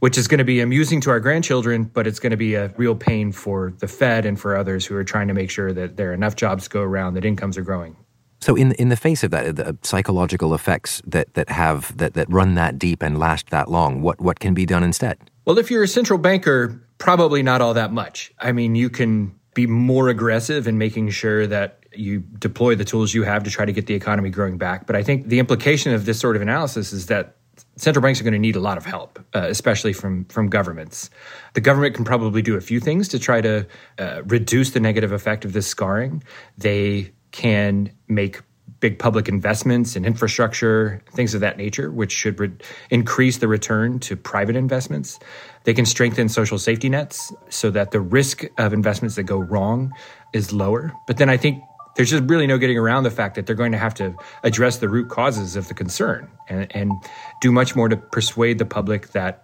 which 0.04 0.18
is 0.18 0.28
going 0.28 0.36
to 0.36 0.44
be 0.44 0.60
amusing 0.60 1.00
to 1.00 1.08
our 1.08 1.18
grandchildren, 1.18 1.84
but 1.84 2.06
it's 2.06 2.18
going 2.18 2.30
to 2.30 2.36
be 2.36 2.54
a 2.56 2.68
real 2.76 2.94
pain 2.94 3.32
for 3.32 3.72
the 3.78 3.88
Fed 3.88 4.26
and 4.26 4.38
for 4.38 4.54
others 4.54 4.84
who 4.84 4.94
are 4.94 5.02
trying 5.02 5.28
to 5.28 5.32
make 5.32 5.50
sure 5.50 5.72
that 5.72 5.96
there 5.96 6.10
are 6.10 6.12
enough 6.12 6.36
jobs 6.36 6.64
to 6.64 6.68
go 6.68 6.82
around, 6.82 7.14
that 7.14 7.24
incomes 7.24 7.56
are 7.56 7.62
growing. 7.62 7.96
So, 8.42 8.54
in 8.54 8.72
in 8.72 8.90
the 8.90 8.96
face 8.96 9.24
of 9.24 9.30
that, 9.30 9.56
the 9.56 9.78
psychological 9.80 10.52
effects 10.52 11.00
that 11.06 11.32
that 11.32 11.48
have 11.48 11.96
that 11.96 12.12
that 12.12 12.30
run 12.30 12.54
that 12.56 12.78
deep 12.78 13.02
and 13.02 13.18
last 13.18 13.48
that 13.48 13.70
long, 13.70 14.02
what 14.02 14.20
what 14.20 14.40
can 14.40 14.52
be 14.52 14.66
done 14.66 14.82
instead? 14.82 15.16
Well, 15.44 15.58
if 15.58 15.70
you're 15.70 15.82
a 15.82 15.88
central 15.88 16.18
banker, 16.18 16.80
probably 16.98 17.42
not 17.42 17.60
all 17.60 17.74
that 17.74 17.92
much. 17.92 18.32
I 18.38 18.52
mean, 18.52 18.74
you 18.74 18.88
can 18.88 19.38
be 19.54 19.66
more 19.66 20.08
aggressive 20.08 20.66
in 20.66 20.78
making 20.78 21.10
sure 21.10 21.46
that 21.46 21.84
you 21.92 22.20
deploy 22.38 22.74
the 22.74 22.84
tools 22.84 23.14
you 23.14 23.22
have 23.22 23.44
to 23.44 23.50
try 23.50 23.64
to 23.64 23.72
get 23.72 23.86
the 23.86 23.94
economy 23.94 24.30
growing 24.30 24.58
back. 24.58 24.86
But 24.86 24.96
I 24.96 25.02
think 25.02 25.28
the 25.28 25.38
implication 25.38 25.92
of 25.92 26.06
this 26.06 26.18
sort 26.18 26.34
of 26.34 26.42
analysis 26.42 26.92
is 26.92 27.06
that 27.06 27.36
central 27.76 28.02
banks 28.02 28.20
are 28.20 28.24
going 28.24 28.32
to 28.32 28.38
need 28.38 28.56
a 28.56 28.60
lot 28.60 28.78
of 28.78 28.84
help, 28.84 29.18
uh, 29.34 29.46
especially 29.48 29.92
from 29.92 30.24
from 30.26 30.48
governments. 30.48 31.10
The 31.54 31.60
government 31.60 31.94
can 31.94 32.04
probably 32.04 32.42
do 32.42 32.56
a 32.56 32.60
few 32.60 32.80
things 32.80 33.06
to 33.08 33.18
try 33.18 33.40
to 33.40 33.66
uh, 33.98 34.22
reduce 34.24 34.70
the 34.70 34.80
negative 34.80 35.12
effect 35.12 35.44
of 35.44 35.52
this 35.52 35.66
scarring. 35.66 36.22
They 36.58 37.12
can 37.30 37.92
make 38.08 38.40
big 38.84 38.98
public 38.98 39.30
investments 39.30 39.96
in 39.96 40.04
infrastructure, 40.04 41.00
things 41.12 41.32
of 41.32 41.40
that 41.40 41.56
nature, 41.56 41.90
which 41.90 42.12
should 42.12 42.38
re- 42.38 42.52
increase 42.90 43.38
the 43.38 43.48
return 43.48 43.98
to 43.98 44.14
private 44.14 44.56
investments. 44.56 45.18
They 45.62 45.72
can 45.72 45.86
strengthen 45.86 46.28
social 46.28 46.58
safety 46.58 46.90
nets 46.90 47.32
so 47.48 47.70
that 47.70 47.92
the 47.92 48.00
risk 48.02 48.44
of 48.58 48.74
investments 48.74 49.16
that 49.16 49.22
go 49.22 49.38
wrong 49.38 49.90
is 50.34 50.52
lower. 50.52 50.92
But 51.06 51.16
then 51.16 51.30
I 51.30 51.38
think 51.38 51.62
there's 51.96 52.10
just 52.10 52.24
really 52.24 52.46
no 52.46 52.58
getting 52.58 52.76
around 52.76 53.04
the 53.04 53.10
fact 53.10 53.36
that 53.36 53.46
they're 53.46 53.56
going 53.56 53.72
to 53.72 53.78
have 53.78 53.94
to 53.94 54.14
address 54.42 54.76
the 54.76 54.88
root 54.90 55.08
causes 55.08 55.56
of 55.56 55.68
the 55.68 55.74
concern 55.74 56.30
and, 56.50 56.66
and 56.76 56.92
do 57.40 57.50
much 57.50 57.74
more 57.74 57.88
to 57.88 57.96
persuade 57.96 58.58
the 58.58 58.66
public 58.66 59.12
that 59.12 59.42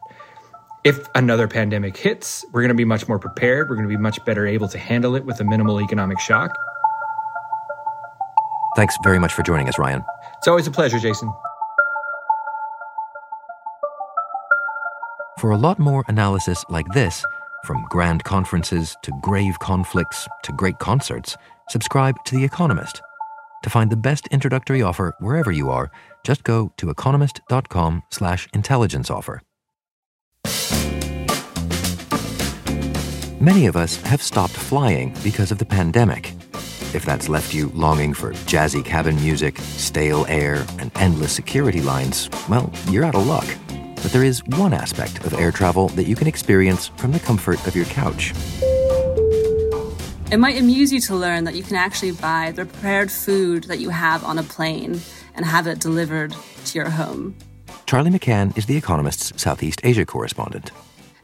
if 0.85 1.09
another 1.15 1.49
pandemic 1.49 1.97
hits, 1.97 2.45
we're 2.53 2.61
going 2.61 2.69
to 2.69 2.75
be 2.75 2.85
much 2.85 3.09
more 3.09 3.19
prepared. 3.19 3.71
We're 3.71 3.77
going 3.77 3.89
to 3.89 3.97
be 3.97 4.03
much 4.03 4.23
better 4.27 4.47
able 4.47 4.69
to 4.69 4.79
handle 4.79 5.17
it 5.17 5.25
with 5.25 5.41
a 5.41 5.45
minimal 5.45 5.81
economic 5.81 6.21
shock. 6.21 6.55
Thanks 8.77 8.97
very 9.03 9.19
much 9.19 9.33
for 9.33 9.43
joining 9.43 9.69
us, 9.69 9.79
Ryan. 9.79 10.05
It's 10.39 10.49
always 10.49 10.67
a 10.67 10.71
pleasure, 10.71 10.99
Jason. 10.99 11.33
For 15.39 15.51
a 15.51 15.57
lot 15.57 15.79
more 15.79 16.05
analysis 16.07 16.65
like 16.69 16.87
this, 16.89 17.25
from 17.65 17.87
grand 17.89 18.25
conferences 18.25 18.97
to 19.03 19.13
grave 19.23 19.59
conflicts 19.59 20.29
to 20.43 20.53
great 20.53 20.79
concerts, 20.79 21.37
subscribe 21.69 22.23
to 22.27 22.37
The 22.37 22.45
Economist. 22.45 23.01
To 23.63 23.71
find 23.71 23.91
the 23.91 23.97
best 23.97 24.27
introductory 24.29 24.83
offer 24.83 25.15
wherever 25.19 25.51
you 25.51 25.71
are, 25.71 25.91
just 26.25 26.45
go 26.45 26.73
to 26.77 26.91
economist.com 26.91 28.03
slash 28.11 28.49
intelligence 28.55 29.11
offer. 29.11 29.43
Many 33.41 33.65
of 33.65 33.77
us 33.77 33.97
have 34.03 34.21
stopped 34.21 34.53
flying 34.53 35.17
because 35.23 35.51
of 35.51 35.57
the 35.57 35.65
pandemic. 35.65 36.35
If 36.93 37.05
that's 37.05 37.29
left 37.29 37.55
you 37.55 37.69
longing 37.69 38.15
for 38.15 38.33
jazzy 38.47 38.85
cabin 38.85 39.15
music, 39.15 39.59
stale 39.59 40.27
air, 40.29 40.67
and 40.81 40.91
endless 40.97 41.33
security 41.33 41.81
lines, 41.81 42.29
well, 42.49 42.73
you're 42.89 43.05
out 43.05 43.15
of 43.15 43.27
luck. 43.29 43.47
But 43.69 44.11
there 44.13 44.25
is 44.25 44.45
one 44.47 44.73
aspect 44.73 45.25
of 45.25 45.33
air 45.35 45.53
travel 45.53 45.89
that 45.91 46.09
you 46.09 46.17
can 46.17 46.27
experience 46.27 46.89
from 46.97 47.13
the 47.13 47.21
comfort 47.21 47.65
of 47.69 47.77
your 47.77 47.85
couch. 47.85 48.33
It 50.33 50.39
might 50.39 50.59
amuse 50.59 50.93
you 50.93 51.01
to 51.03 51.15
learn 51.15 51.45
that 51.45 51.55
you 51.55 51.63
can 51.63 51.77
actually 51.77 52.13
buy 52.13 52.51
the 52.51 52.65
prepared 52.65 53.11
food 53.13 53.65
that 53.65 53.79
you 53.79 53.91
have 53.91 54.25
on 54.25 54.39
a 54.39 54.43
plane 54.43 55.01
and 55.37 55.47
have 55.47 55.69
it 55.69 55.79
delivered 55.79 56.35
to 56.65 56.79
your 56.79 56.91
home. 56.91 57.37
Charlie 57.87 58.11
McCann 58.11 58.57
is 58.59 58.67
The 58.67 58.77
Economist's 58.77 59.41
Southeast 59.41 59.81
Asia 59.85 60.05
correspondent. 60.05 60.73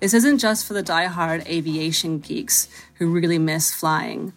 This 0.00 0.14
isn't 0.14 0.38
just 0.38 0.66
for 0.66 0.74
the 0.74 0.82
die-hard 0.82 1.46
aviation 1.48 2.18
geeks 2.18 2.68
who 2.94 3.10
really 3.10 3.38
miss 3.38 3.72
flying. 3.72 4.32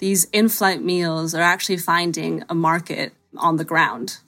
These 0.00 0.24
in 0.32 0.48
flight 0.48 0.82
meals 0.82 1.34
are 1.34 1.42
actually 1.42 1.76
finding 1.76 2.42
a 2.48 2.54
market 2.54 3.12
on 3.36 3.56
the 3.56 3.64
ground. 3.64 4.18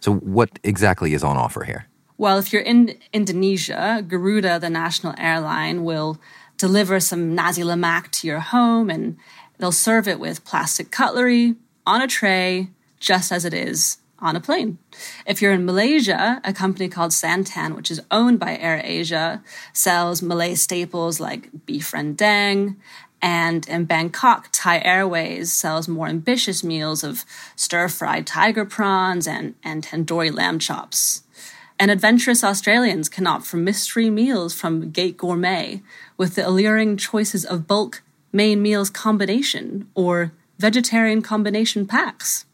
So, 0.00 0.14
what 0.14 0.58
exactly 0.62 1.14
is 1.14 1.24
on 1.24 1.36
offer 1.36 1.64
here? 1.64 1.86
Well, 2.16 2.38
if 2.38 2.52
you're 2.52 2.62
in 2.62 2.98
Indonesia, 3.12 4.04
Garuda, 4.06 4.58
the 4.60 4.70
national 4.70 5.14
airline, 5.18 5.84
will 5.84 6.20
deliver 6.58 7.00
some 7.00 7.34
nasi 7.34 7.62
lemak 7.62 8.10
to 8.10 8.26
your 8.26 8.40
home 8.40 8.90
and 8.90 9.16
they'll 9.58 9.72
serve 9.72 10.06
it 10.06 10.20
with 10.20 10.44
plastic 10.44 10.90
cutlery 10.90 11.56
on 11.86 12.02
a 12.02 12.06
tray, 12.06 12.68
just 12.98 13.32
as 13.32 13.46
it 13.46 13.54
is 13.54 13.96
on 14.18 14.36
a 14.36 14.40
plane. 14.40 14.78
If 15.26 15.40
you're 15.40 15.52
in 15.52 15.64
Malaysia, 15.64 16.40
a 16.44 16.52
company 16.52 16.88
called 16.88 17.12
Santan, 17.12 17.74
which 17.74 17.90
is 17.90 18.02
owned 18.10 18.38
by 18.38 18.58
AirAsia, 18.58 19.42
sells 19.72 20.20
Malay 20.20 20.54
staples 20.54 21.20
like 21.20 21.48
beef 21.64 21.92
rendang. 21.92 22.76
And 23.22 23.68
in 23.68 23.84
Bangkok, 23.84 24.48
Thai 24.52 24.80
Airways 24.80 25.52
sells 25.52 25.88
more 25.88 26.08
ambitious 26.08 26.64
meals 26.64 27.04
of 27.04 27.24
stir 27.54 27.88
fried 27.88 28.26
tiger 28.26 28.64
prawns 28.64 29.26
and, 29.26 29.54
and 29.62 29.84
tandoori 29.84 30.34
lamb 30.34 30.58
chops. 30.58 31.22
And 31.78 31.90
adventurous 31.90 32.44
Australians 32.44 33.08
can 33.08 33.26
opt 33.26 33.46
for 33.46 33.56
mystery 33.56 34.10
meals 34.10 34.54
from 34.54 34.90
Gate 34.90 35.16
Gourmet 35.16 35.82
with 36.16 36.34
the 36.34 36.46
alluring 36.46 36.96
choices 36.96 37.44
of 37.44 37.66
bulk 37.66 38.02
main 38.32 38.62
meals 38.62 38.90
combination 38.90 39.88
or 39.94 40.32
vegetarian 40.58 41.22
combination 41.22 41.86
packs. 41.86 42.44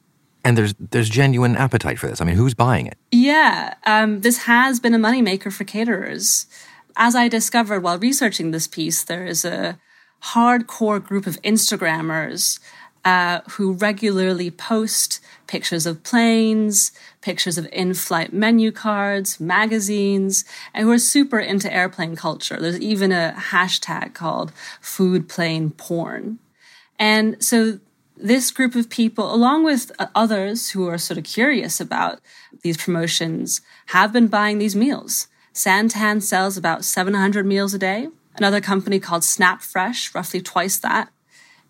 And 0.45 0.57
there's 0.57 0.75
there's 0.79 1.09
genuine 1.09 1.57
appetite 1.57 1.99
for 1.99 2.07
this. 2.07 2.21
I 2.21 2.25
mean, 2.25 2.37
who's 2.37 2.55
buying 2.55 2.87
it? 2.87 2.97
Yeah, 3.11 3.75
um, 3.85 4.21
this 4.21 4.45
has 4.45 4.79
been 4.79 4.95
a 4.95 4.99
moneymaker 4.99 5.53
for 5.53 5.65
caterers. 5.65 6.47
As 6.95 7.17
I 7.17 7.27
discovered 7.27 7.83
while 7.83 7.99
researching 7.99 8.53
this 8.53 8.69
piece, 8.69 9.03
there 9.03 9.27
is 9.27 9.45
a 9.45 9.77
hardcore 10.23 11.03
group 11.03 11.27
of 11.27 11.41
Instagrammers 11.43 12.59
uh, 13.07 13.41
who 13.51 13.73
regularly 13.73 14.51
post 14.51 15.21
pictures 15.47 15.87
of 15.87 16.03
planes, 16.03 16.91
pictures 17.21 17.57
of 17.57 17.69
in 17.73 17.95
flight 17.95 18.33
menu 18.33 18.73
cards, 18.73 19.39
magazines, 19.39 20.45
and 20.75 20.85
who 20.85 20.91
are 20.91 20.99
super 20.99 21.39
into 21.39 21.73
airplane 21.73 22.17
culture. 22.17 22.57
There's 22.59 22.81
even 22.81 23.13
a 23.13 23.33
hashtag 23.37 24.15
called 24.15 24.53
food 24.81 25.29
plane 25.29 25.71
porn. 25.71 26.41
And 26.99 27.43
so 27.43 27.79
this 28.17 28.51
group 28.51 28.75
of 28.75 28.91
people, 28.91 29.33
along 29.33 29.63
with 29.63 29.93
others 30.15 30.71
who 30.71 30.89
are 30.89 30.99
sort 30.99 31.19
of 31.19 31.25
curious 31.25 31.81
about 31.81 32.21
these 32.63 32.77
promotions, 32.77 33.61
have 33.87 34.13
been 34.13 34.27
buying 34.27 34.59
these 34.59 34.75
meals. 34.75 35.29
Santan 35.55 36.21
sells 36.23 36.57
about 36.57 36.85
700 36.85 37.47
meals 37.47 37.73
a 37.73 37.79
day. 37.79 38.09
Another 38.39 38.61
company 38.61 39.01
called 39.01 39.25
Snap 39.25 39.63
Fresh, 39.63 40.15
roughly 40.15 40.41
twice 40.41 40.79
that. 40.79 41.11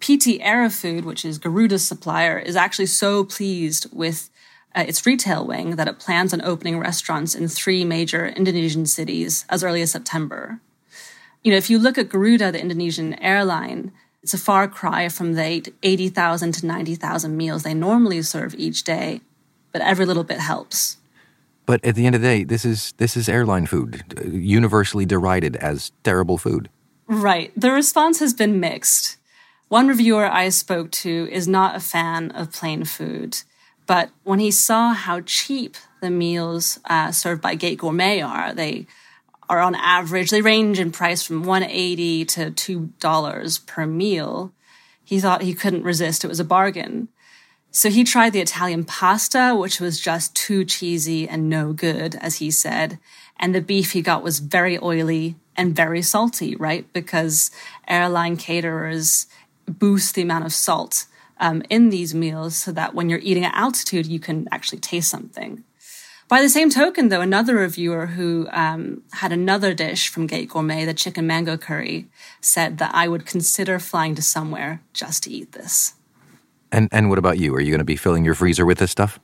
PT 0.00 0.40
Aerofood, 0.42 1.04
which 1.04 1.24
is 1.24 1.38
Garuda's 1.38 1.86
supplier, 1.86 2.38
is 2.38 2.56
actually 2.56 2.86
so 2.86 3.24
pleased 3.24 3.86
with 3.92 4.30
uh, 4.74 4.84
its 4.86 5.06
retail 5.06 5.46
wing 5.46 5.76
that 5.76 5.88
it 5.88 5.98
plans 5.98 6.34
on 6.34 6.42
opening 6.42 6.78
restaurants 6.78 7.34
in 7.34 7.48
three 7.48 7.84
major 7.84 8.26
Indonesian 8.26 8.84
cities 8.84 9.46
as 9.48 9.64
early 9.64 9.80
as 9.80 9.92
September. 9.92 10.60
You 11.42 11.52
know, 11.52 11.58
if 11.58 11.70
you 11.70 11.78
look 11.78 11.96
at 11.96 12.08
Garuda, 12.08 12.52
the 12.52 12.60
Indonesian 12.60 13.14
airline, 13.14 13.92
it's 14.22 14.34
a 14.34 14.38
far 14.38 14.66
cry 14.66 15.08
from 15.08 15.34
the 15.34 15.72
80,000 15.82 16.52
to 16.52 16.66
90,000 16.66 17.36
meals 17.36 17.62
they 17.62 17.74
normally 17.74 18.20
serve 18.22 18.54
each 18.58 18.82
day, 18.82 19.20
but 19.72 19.80
every 19.80 20.04
little 20.04 20.24
bit 20.24 20.40
helps. 20.40 20.96
But 21.66 21.84
at 21.84 21.96
the 21.96 22.06
end 22.06 22.14
of 22.14 22.22
the 22.22 22.28
day, 22.28 22.44
this 22.44 22.64
is 22.64 22.94
this 22.96 23.16
is 23.16 23.28
airline 23.28 23.66
food, 23.66 24.04
universally 24.24 25.04
derided 25.04 25.56
as 25.56 25.92
terrible 26.04 26.38
food. 26.38 26.70
Right. 27.08 27.52
The 27.56 27.72
response 27.72 28.20
has 28.20 28.32
been 28.32 28.58
mixed. 28.60 29.18
One 29.68 29.88
reviewer 29.88 30.26
I 30.26 30.48
spoke 30.50 30.92
to 30.92 31.28
is 31.30 31.48
not 31.48 31.74
a 31.74 31.80
fan 31.80 32.30
of 32.30 32.52
plane 32.52 32.84
food, 32.84 33.42
but 33.86 34.10
when 34.22 34.38
he 34.38 34.52
saw 34.52 34.92
how 34.92 35.20
cheap 35.22 35.76
the 36.00 36.10
meals 36.10 36.78
uh, 36.84 37.10
served 37.10 37.42
by 37.42 37.56
Gate 37.56 37.78
Gourmet 37.78 38.20
are, 38.20 38.54
they 38.54 38.86
are 39.48 39.60
on 39.60 39.74
average, 39.74 40.30
they 40.30 40.42
range 40.42 40.78
in 40.78 40.92
price 40.92 41.22
from 41.22 41.44
180 41.44 42.24
to 42.26 42.50
$2 42.50 43.66
per 43.66 43.86
meal. 43.86 44.52
He 45.04 45.20
thought 45.20 45.42
he 45.42 45.54
couldn't 45.54 45.84
resist. 45.84 46.24
It 46.24 46.28
was 46.28 46.40
a 46.40 46.44
bargain. 46.44 47.08
So 47.70 47.90
he 47.90 48.04
tried 48.04 48.32
the 48.32 48.40
Italian 48.40 48.84
pasta, 48.84 49.54
which 49.54 49.80
was 49.80 50.00
just 50.00 50.34
too 50.34 50.64
cheesy 50.64 51.28
and 51.28 51.48
no 51.48 51.72
good, 51.72 52.14
as 52.16 52.36
he 52.36 52.50
said. 52.50 52.98
And 53.38 53.54
the 53.54 53.60
beef 53.60 53.92
he 53.92 54.00
got 54.00 54.22
was 54.22 54.38
very 54.38 54.78
oily 54.82 55.36
and 55.56 55.76
very 55.76 56.02
salty, 56.02 56.56
right? 56.56 56.90
Because 56.92 57.50
airline 57.86 58.36
caterers 58.36 59.26
boost 59.66 60.14
the 60.14 60.22
amount 60.22 60.46
of 60.46 60.52
salt 60.52 61.06
um, 61.38 61.62
in 61.68 61.90
these 61.90 62.14
meals 62.14 62.56
so 62.56 62.72
that 62.72 62.94
when 62.94 63.10
you're 63.10 63.18
eating 63.18 63.44
at 63.44 63.54
altitude, 63.54 64.06
you 64.06 64.18
can 64.18 64.48
actually 64.50 64.78
taste 64.78 65.10
something. 65.10 65.64
By 66.28 66.42
the 66.42 66.48
same 66.48 66.70
token, 66.70 67.08
though, 67.08 67.20
another 67.20 67.54
reviewer 67.54 68.06
who 68.06 68.48
um, 68.50 69.02
had 69.12 69.32
another 69.32 69.74
dish 69.74 70.08
from 70.08 70.26
Gate 70.26 70.48
Gourmet, 70.48 70.84
the 70.84 70.94
chicken 70.94 71.26
mango 71.26 71.56
curry, 71.56 72.06
said 72.40 72.78
that 72.78 72.92
I 72.94 73.06
would 73.06 73.26
consider 73.26 73.78
flying 73.78 74.16
to 74.16 74.22
somewhere 74.22 74.82
just 74.92 75.22
to 75.24 75.30
eat 75.30 75.52
this. 75.52 75.94
And 76.72 76.88
and 76.92 77.08
what 77.08 77.18
about 77.18 77.38
you? 77.38 77.54
Are 77.54 77.60
you 77.60 77.70
going 77.70 77.78
to 77.78 77.84
be 77.84 77.96
filling 77.96 78.24
your 78.24 78.34
freezer 78.34 78.66
with 78.66 78.78
this 78.78 78.90
stuff? 78.90 79.18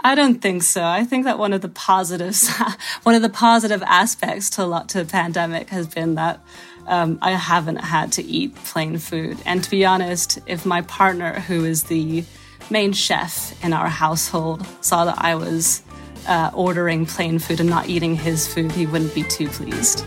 I 0.00 0.14
don't 0.14 0.40
think 0.40 0.62
so. 0.62 0.84
I 0.84 1.04
think 1.04 1.24
that 1.24 1.38
one 1.38 1.52
of 1.52 1.60
the 1.60 1.68
positives, 1.68 2.48
one 3.02 3.14
of 3.14 3.22
the 3.22 3.28
positive 3.28 3.82
aspects 3.82 4.48
to 4.50 4.62
a 4.62 4.66
lot 4.66 4.88
to 4.90 4.98
the 4.98 5.10
pandemic 5.10 5.70
has 5.70 5.88
been 5.88 6.14
that 6.14 6.40
um, 6.86 7.18
I 7.20 7.32
haven't 7.32 7.76
had 7.76 8.12
to 8.12 8.24
eat 8.24 8.54
plane 8.54 8.98
food. 8.98 9.38
And 9.44 9.62
to 9.62 9.70
be 9.70 9.84
honest, 9.84 10.38
if 10.46 10.64
my 10.64 10.82
partner, 10.82 11.40
who 11.40 11.64
is 11.64 11.84
the 11.84 12.24
main 12.70 12.92
chef 12.92 13.62
in 13.64 13.72
our 13.72 13.88
household, 13.88 14.66
saw 14.80 15.04
that 15.04 15.16
I 15.18 15.34
was 15.34 15.82
uh, 16.28 16.50
ordering 16.54 17.04
plane 17.04 17.38
food 17.38 17.60
and 17.60 17.68
not 17.68 17.88
eating 17.88 18.14
his 18.14 18.46
food, 18.46 18.72
he 18.72 18.86
wouldn't 18.86 19.14
be 19.14 19.24
too 19.24 19.48
pleased. 19.48 20.04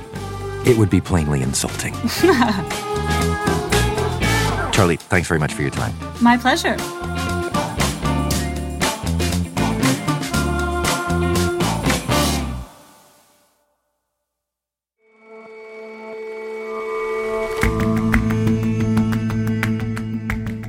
It 0.65 0.77
would 0.77 0.89
be 0.89 1.01
plainly 1.01 1.41
insulting. 1.41 1.93
Charlie, 4.81 4.97
thanks 4.97 5.27
very 5.27 5.39
much 5.39 5.53
for 5.53 5.61
your 5.61 5.69
time. 5.69 5.93
My 6.23 6.37
pleasure. 6.37 6.75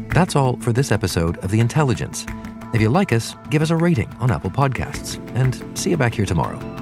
That's 0.09 0.37
all 0.37 0.59
for 0.59 0.75
this 0.75 0.93
episode 0.93 1.39
of 1.39 1.51
The 1.51 1.61
Intelligence. 1.61 2.27
If 2.75 2.83
you 2.83 2.91
like 2.91 3.15
us, 3.15 3.35
give 3.49 3.63
us 3.63 3.71
a 3.71 3.77
rating 3.77 4.11
on 4.21 4.31
Apple 4.31 4.51
Podcasts, 4.51 5.17
and 5.35 5.79
see 5.79 5.89
you 5.89 5.97
back 5.97 6.15
here 6.15 6.27
tomorrow. 6.27 6.82